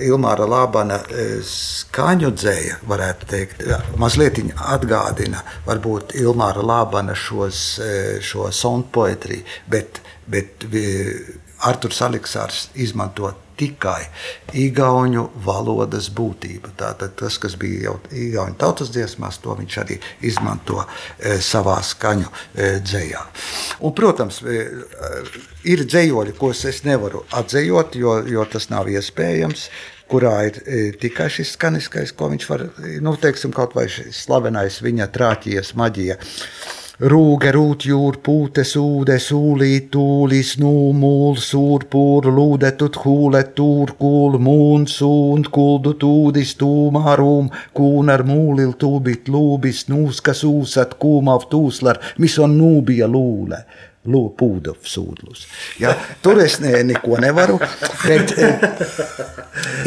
Ilmāra 0.00 0.46
Lābana 0.48 0.96
skaņu 1.44 2.30
dzēja, 2.32 2.78
varētu 2.88 3.28
teikt, 3.28 3.64
mazliet 4.00 4.40
atgādina 4.56 5.42
varbūt 5.66 6.16
Ilmāra 6.16 6.64
Lābana 6.64 7.12
šos, 7.12 7.60
šo 8.24 8.48
sound 8.56 8.88
poetriju, 8.96 9.44
bet, 9.68 10.00
bet 10.24 10.64
Arturs 11.68 12.00
Aleksārs 12.08 12.70
izmanto 12.80 13.34
tikai 13.58 14.06
īgauņu 14.56 15.24
valodas 15.46 16.08
būtība. 16.14 16.72
Tātad 16.78 17.16
tas, 17.18 17.38
kas 17.42 17.56
bija 17.60 17.88
jau 17.88 17.96
īgauņu 18.12 18.58
tautas 18.60 18.92
dziesmās, 18.94 19.40
to 19.42 19.56
viņš 19.58 19.78
arī 19.82 19.98
izmanto 20.28 20.82
e, 20.82 21.36
savā 21.44 21.78
skaņu 21.84 22.28
e, 22.28 22.70
dzējā. 22.84 23.24
Un, 23.80 23.96
protams, 23.96 24.40
e, 24.44 24.62
ir 25.68 25.84
dzējoļi, 25.88 26.36
ko 26.38 26.52
es 26.54 26.82
nevaru 26.86 27.24
atzējot, 27.36 28.00
jo, 28.00 28.18
jo 28.28 28.48
tas 28.50 28.70
nav 28.72 28.90
iespējams 28.92 29.68
kurā 30.06 30.36
ir 30.46 30.58
tikai 31.02 31.26
šis 31.34 31.56
skaniskais, 31.56 32.12
ko 32.14 32.28
viņš 32.30 32.44
var, 32.46 32.62
nu, 33.02 33.16
teiksim, 33.18 33.50
kaut 33.50 33.72
vai 33.74 33.88
šis 33.90 34.20
slavenais 34.28 34.78
viņa 34.84 35.08
trāķijas 35.10 35.72
maģija. 35.74 36.14
Ruger 36.98 37.56
ut 37.60 37.82
jord, 37.84 38.22
potes 38.24 38.70
ode, 38.80 39.18
soli, 39.20 39.82
tuuli, 39.92 40.38
snu, 40.42 40.94
mul, 40.96 41.34
suurpuur, 41.36 42.24
luudetud 42.32 42.96
huuled, 43.02 43.50
tuurkuul, 43.52 44.38
muun, 44.40 44.86
suund, 44.88 45.50
kuuldud 45.52 46.00
uudis, 46.08 46.54
tuumaruum, 46.56 47.50
kuunar 47.76 48.24
muulil 48.24 48.72
tuubit 48.80 49.28
luubis, 49.28 49.82
nuuska 49.92 50.32
suusad, 50.32 50.96
kuumav 50.96 51.44
tuuslar, 51.52 52.00
mis 52.16 52.38
on 52.38 52.56
Nuubia 52.56 53.08
luule? 53.08 53.66
Sūdlus. 54.86 55.44
Ja, 55.82 55.94
tur 56.22 56.40
es 56.42 56.58
ne, 56.62 56.72
neko 56.86 57.18
nevaru, 57.22 57.58
bet 58.02 58.34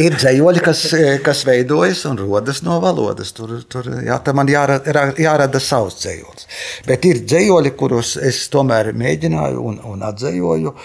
ir 0.03 0.15
dzējoļi, 0.17 0.63
kas, 0.65 0.85
kas 1.25 1.43
veidojas 1.47 2.05
un 2.09 2.19
rodas 2.21 2.63
no 2.65 2.79
valodas. 2.83 3.33
Tur, 3.37 3.57
tur 3.69 3.89
jā, 4.05 4.19
man 4.35 4.51
jārada, 4.51 5.09
jārada 5.19 5.61
savs 5.63 5.99
dzējolis. 6.03 6.49
Bet 6.87 7.05
ir 7.09 7.23
dzējoļi, 7.25 7.75
kurus 7.79 8.15
es 8.17 8.45
tomēr 8.53 8.93
mēģināju 8.97 9.69
un, 9.71 9.79
un 9.93 10.09
atzējoju. 10.09 10.75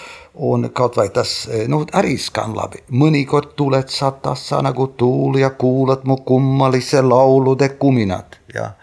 Un 0.45 0.67
kaut 0.75 0.97
vai 0.99 1.05
tas 1.15 1.29
nu, 1.71 1.77
arī 1.95 2.17
skan 2.19 2.51
labi. 2.57 2.81
Mõnikord 2.99 3.53
tuled 3.55 3.87
sa 3.87 4.09
sanagu 4.35 4.89
tuul 4.99 5.37
ja 5.39 5.53
kuulad 5.55 6.03
mu 6.03 6.17
kummalise 6.27 6.99
laulu 6.99 7.53
de 7.55 7.69
kuminat. 7.79 8.41
Ja 8.51 8.73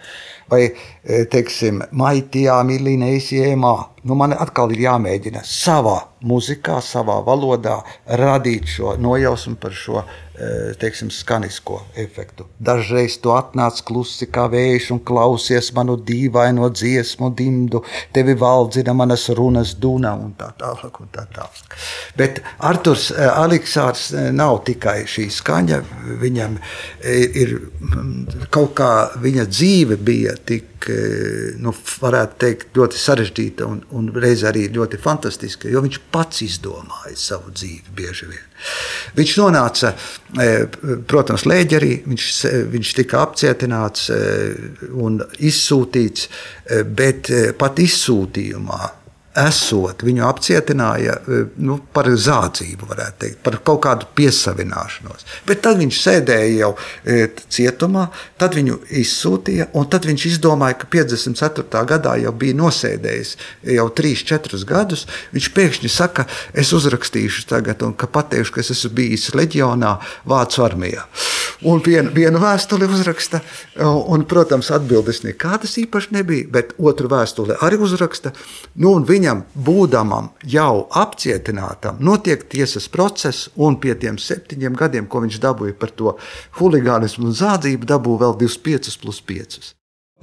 vai, 0.53 0.63
e, 0.69 1.25
teiksim, 1.33 1.83
maitijā, 1.97 2.61
milline 2.69 3.15
esiemā. 3.17 3.75
Nu, 4.05 4.19
man 4.19 4.37
atkal 4.37 4.75
ir 4.75 4.87
jāmēģina 4.87 5.45
savā 5.49 6.12
muzikā, 6.27 6.81
savā 6.85 7.21
valodā 7.27 7.81
radīt 8.07 8.71
šo 8.77 8.97
nojausmu 9.01 9.57
par 9.63 9.77
šo 9.77 10.05
Eh, 10.33 10.75
teiksim, 10.81 11.11
skanisko 11.11 11.83
efektu. 11.97 12.47
Dažreiz 12.59 13.19
tu 13.21 13.31
atnāc 13.37 13.83
klusi 13.85 14.25
kā 14.33 14.47
vējš 14.49 14.87
un 14.95 15.01
klausies 15.05 15.69
manu 15.77 15.99
dīvaino 16.01 16.71
dziesmu 16.73 17.29
dimdu, 17.37 17.83
tevi 18.17 18.33
valdzina 18.41 18.95
manas 18.97 19.27
runas 19.37 19.75
duna 19.77 20.15
un 20.17 20.33
tā 20.41 20.49
tālāk. 20.57 20.99
Un 21.05 21.13
tā 21.13 21.27
tālāk. 21.37 21.77
Bet 22.17 22.41
Arturs 22.65 23.11
eh, 23.13 23.29
Aleksārs 23.29 24.09
eh, 24.17 24.31
nav 24.33 24.63
tikai 24.65 25.03
šī 25.05 25.29
skaņa, 25.37 25.83
viņam 26.25 26.57
ir 27.37 27.55
kaut 28.51 28.73
kā 28.81 28.93
viņa 29.21 29.47
dzīve 29.53 30.01
bija 30.01 30.39
tik 30.49 30.72
nu, 31.63 31.73
varētu 32.03 32.39
teikt, 32.43 32.71
ļoti 32.77 33.01
sarežģīta 33.01 33.67
un, 33.69 33.83
un 33.97 34.09
reizē 34.15 34.51
arī 34.51 34.67
ļoti 34.75 35.01
fantastiska, 35.03 35.71
jo 35.73 35.83
viņš 35.85 35.99
pats 36.15 36.43
izdomāja 36.47 37.17
savu 37.19 37.53
dzīvi 37.55 37.95
bieži 37.97 38.31
vien. 38.31 38.49
Viņš 39.19 39.35
nonāca, 39.41 39.93
e, 40.39 40.49
protams, 41.11 41.47
Lēģerī, 41.51 41.93
viņš, 42.07 42.31
viņš 42.73 42.95
tika 43.01 43.23
apcietināts 43.27 44.09
e, 44.15 44.23
un 45.03 45.21
izsūtīts, 45.39 46.29
e, 46.29 46.83
bet 46.87 47.31
pat 47.59 47.83
izsūtījumā 47.83 49.02
esot, 49.39 50.03
viņu 50.05 50.25
apcietināja 50.29 51.15
e, 51.17 51.39
nu, 51.65 51.79
par 51.95 52.09
zādzību, 52.11 52.89
varētu 52.91 53.19
teikt, 53.23 53.39
par 53.45 53.57
kaut 53.65 53.81
kādu 53.87 54.09
piesavināšanos. 54.19 55.25
Bet 55.49 55.63
tad 55.65 55.81
viņš 55.81 56.01
sēdēja 56.03 56.51
jau 56.59 56.71
e, 56.77 57.31
cietumā, 57.53 58.09
tad 58.41 58.57
viņu 58.59 58.79
izsūtīja, 59.03 59.71
un 59.79 59.89
tad 59.93 60.09
viņš 60.09 60.27
izdomāja, 60.35 60.77
ka 60.83 60.91
54. 60.93 61.85
gadā 61.89 62.17
jau 62.21 62.35
bija 62.37 62.59
nosēdējis 62.61 63.35
jau 63.79 63.89
3-4 64.03 64.63
gadus. 64.69 65.07
Viņš 65.33 65.51
pēkšņi 65.57 65.93
saka, 65.93 66.27
es 66.53 66.75
uzrakstīšu 66.77 67.47
tagad, 67.49 67.85
un 67.87 67.97
ka 67.97 68.11
pateikšu, 68.13 68.57
ka 68.57 68.65
es 68.65 68.75
esmu 68.77 68.93
bijis 69.01 69.31
leģionā 69.37 69.97
Vācu 70.29 70.67
armijā. 70.67 71.07
Un 71.69 71.83
vienu, 71.85 72.11
vienu 72.15 72.41
vēstuli 72.43 72.89
uzraksta, 72.91 73.39
un, 73.87 74.25
protams, 74.29 74.73
atbildes 74.75 75.23
nekādas 75.23 75.77
īpaši 75.83 76.17
nebija, 76.17 76.49
bet 76.51 76.73
otru 76.79 77.11
vēstuli 77.13 77.59
arī 77.63 77.79
uzraksta. 77.83 78.33
Nu, 78.83 78.97
viņam, 79.07 79.45
būdamam 79.55 80.33
jau 80.43 80.87
apcietinātam, 81.03 82.01
notiek 82.03 82.43
tiesas 82.51 82.89
process, 82.93 83.51
un 83.55 83.79
pie 83.83 83.95
tiem 83.95 84.19
septiņiem 84.19 84.79
gadiem, 84.79 85.07
ko 85.07 85.23
viņš 85.23 85.39
dabūja 85.43 85.79
par 85.79 85.95
to 85.95 86.17
huligānismu 86.59 87.31
un 87.31 87.39
zādzību, 87.39 87.89
dabūja 87.95 88.25
vēl 88.27 88.37
25 88.43 88.99
plus 89.05 89.23
5. 89.31 89.73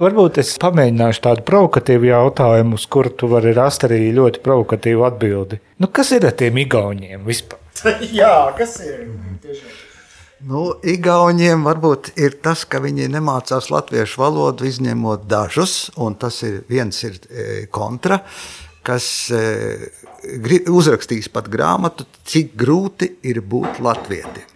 Varbūt 0.00 0.38
es 0.40 0.54
pamēģināšu 0.60 1.20
tādu 1.26 1.42
provokatīvu 1.48 2.08
jautājumu, 2.08 2.78
uz 2.80 2.86
kuru 2.88 3.12
tu 3.12 3.28
vari 3.28 3.52
rast 3.56 3.84
arī 3.84 4.06
ļoti 4.16 4.40
provokatīvu 4.44 5.04
atbildi. 5.04 5.60
Nu, 5.80 5.90
kas 5.92 6.14
ir 6.16 6.24
ar 6.24 6.36
tiem 6.40 6.56
igauniem 6.62 7.26
vispār? 7.28 7.60
Jā, 8.20 8.34
kas 8.56 8.78
ir? 8.84 9.06
Tiešām. 9.44 9.79
Nu, 10.48 10.70
Igauniem 10.80 11.66
varbūt 11.66 12.14
ir 12.16 12.38
tas, 12.40 12.62
ka 12.64 12.78
viņi 12.80 13.10
nemācās 13.12 13.66
latviešu 13.68 14.22
valodu, 14.22 14.64
izņemot 14.64 15.26
dažus, 15.28 15.90
un 16.00 16.16
tas 16.16 16.38
ir 16.48 16.62
viens 16.70 16.96
ir 17.04 17.18
e, 17.28 17.44
kontra, 17.68 18.22
kas 18.86 19.04
e, 19.36 19.42
uzrakstīs 20.72 21.28
pat 21.28 21.50
grāmatu, 21.52 22.06
cik 22.24 22.54
grūti 22.56 23.10
ir 23.28 23.42
būt 23.44 23.82
latvietim. 23.84 24.48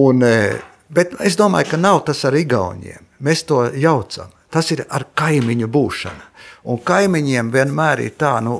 Un, 0.00 0.24
e, 0.24 0.56
bet 0.88 1.12
es 1.28 1.36
domāju, 1.36 1.74
ka 1.74 1.80
nav 1.80 2.00
tas 2.08 2.24
ar 2.24 2.40
Igauniem. 2.40 3.04
Mēs 3.20 3.44
to 3.44 3.66
jaucam. 3.76 4.32
Tas 4.50 4.70
ir 4.74 4.84
ar 4.88 5.06
kaimiņu 5.14 5.68
būšanu. 5.70 6.26
Un 6.70 6.80
kaimiņiem 6.84 7.48
vienmēr 7.54 8.02
ir 8.04 8.16
tā, 8.20 8.34
nu, 8.44 8.58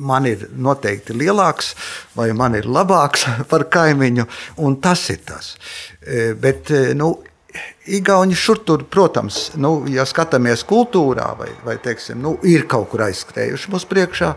man 0.00 0.24
ir 0.28 0.46
noteikti 0.56 1.16
lielāks, 1.16 1.74
vai 2.16 2.30
man 2.32 2.56
ir 2.56 2.68
labāks 2.70 3.26
par 3.50 3.66
kaimiņu, 3.72 4.26
un 4.64 4.78
tas 4.80 5.02
ir 5.12 5.20
tas. 5.28 5.54
E, 6.00 6.32
bet, 6.40 6.70
e, 6.72 6.94
nu, 6.96 7.12
Igauni 7.84 8.34
šur 8.34 8.62
tur, 8.64 8.82
protams, 8.90 9.50
nu, 9.60 9.84
ja 9.92 10.06
skatāmies 10.08 10.64
kultūrā, 10.66 11.26
vai, 11.38 11.50
vai 11.66 11.74
teiksim, 11.82 12.16
nu, 12.24 12.38
ir 12.48 12.64
kaut 12.70 12.88
kur 12.90 13.04
aizskrējuši 13.04 13.70
mums 13.74 13.84
priekšā, 13.90 14.30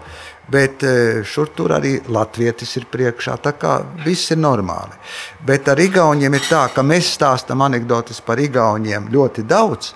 bet 0.52 0.84
e, 0.84 1.24
šur 1.28 1.54
tur 1.56 1.74
arī 1.78 1.96
latvietis 2.12 2.76
ir 2.80 2.90
priekšā. 2.92 3.38
Tā 3.44 3.56
kā 3.60 3.78
viss 4.04 4.34
ir 4.36 4.42
normāli. 4.42 5.00
Bet 5.48 5.72
ar 5.72 5.80
Igauniem 5.80 6.36
ir 6.36 6.46
tā, 6.50 6.66
ka 6.76 6.84
mēs 6.84 7.14
stāstam 7.16 7.64
anekdotas 7.64 8.20
par 8.22 8.42
Igauniem 8.44 9.10
ļoti 9.14 9.48
daudz. 9.48 9.94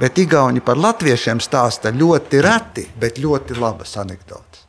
Bet 0.00 0.18
Igauni 0.18 0.64
par 0.64 0.80
latviešiem 0.80 1.44
stāsta 1.44 1.92
ļoti 1.94 2.42
reti, 2.42 2.88
bet 2.98 3.20
ļoti 3.22 3.60
labas 3.60 3.94
anekdotas. 4.00 4.64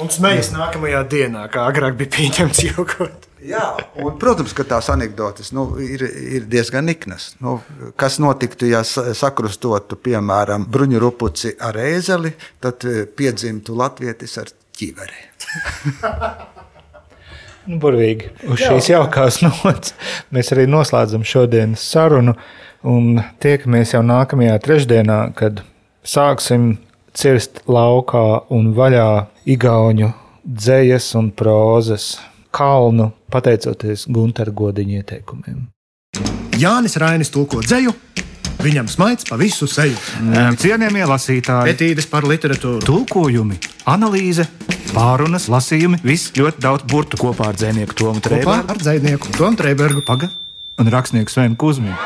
Un 0.00 0.08
smējas 0.10 0.54
nākamajā 0.54 1.04
dienā, 1.10 1.44
kā 1.52 1.66
agrāk 1.68 1.98
bija 1.98 2.14
pieņemts 2.16 2.64
jogurt. 2.70 3.28
Jā, 3.44 3.64
un, 4.00 4.14
protams, 4.20 4.54
ka 4.56 4.64
tās 4.64 4.86
anekdotas 4.92 5.50
nu, 5.52 5.66
ir, 5.82 6.00
ir 6.08 6.46
diezgan 6.48 6.86
niknas. 6.88 7.34
Nu, 7.44 7.58
kas 8.00 8.16
notiktu, 8.22 8.70
ja 8.70 8.80
sakrustotu, 8.84 9.98
piemēram, 10.00 10.64
bruņurupuci 10.72 11.56
ar 11.68 11.76
ēzeli, 11.82 12.32
tad 12.64 12.86
eh, 12.88 13.04
piedzimtu 13.04 13.76
latvietis 13.76 14.38
ar 14.40 14.48
ķiveri. 14.78 15.20
nu, 17.68 17.78
burvīgi. 17.84 18.32
Uz 18.48 18.64
šīs 18.64 18.90
jaukās 18.94 19.42
nots 19.44 19.92
mēs 20.32 20.54
arī 20.56 20.64
noslēdzam 20.70 21.26
šodienas 21.28 21.84
sarunu. 21.84 22.38
Un 22.84 23.22
tiekamies 23.40 23.94
jau 23.94 24.02
nākamajā 24.04 24.58
trešdienā, 24.64 25.20
kad 25.36 25.60
sāksim 26.04 26.74
cirst 27.16 27.62
laukā 27.68 28.44
un 28.52 28.72
vaļā 28.76 29.08
igauņu 29.52 30.14
dzējas 30.44 31.14
un 31.20 31.30
prozas 31.36 32.14
kalnu, 32.54 33.10
pateicoties 33.32 34.06
Gunter 34.14 34.52
godiņa 34.54 35.00
ieteikumiem. 35.02 35.64
Jānis 36.60 36.98
Rainis 37.02 37.32
tulko 37.34 37.62
dzēju. 37.64 37.94
Viņam 38.64 38.86
smaids 38.88 39.26
pa 39.28 39.36
visu 39.36 39.66
seju. 39.68 39.96
Cienījamie 40.62 41.04
lasītāji, 41.10 41.74
etīdes 41.74 42.06
par 42.08 42.24
literatūru, 42.24 42.80
tulkojumi, 42.86 43.58
analīze, 43.90 44.46
pārunas, 44.94 45.50
lasījumi, 45.52 45.98
viss 46.06 46.32
ļoti 46.38 46.62
daudz 46.64 46.86
burtu 46.88 47.20
kopā 47.20 47.50
ar 47.50 47.58
dzinieku 47.60 47.98
Tomu 47.98 48.24
Trēbergu. 48.24 48.70
Ar 48.72 48.80
dzinieku 48.80 49.34
Tomu 49.36 49.60
Trēbergu 49.60 50.06
Paga 50.06 50.30
un 50.80 50.88
rakstnieku 50.94 51.34
Svenu 51.34 51.58
Kuzminu. 51.60 51.98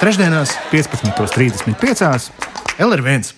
Trešdienās, 0.00 0.56
15.35. 0.72 2.30
LR1. 2.80 3.34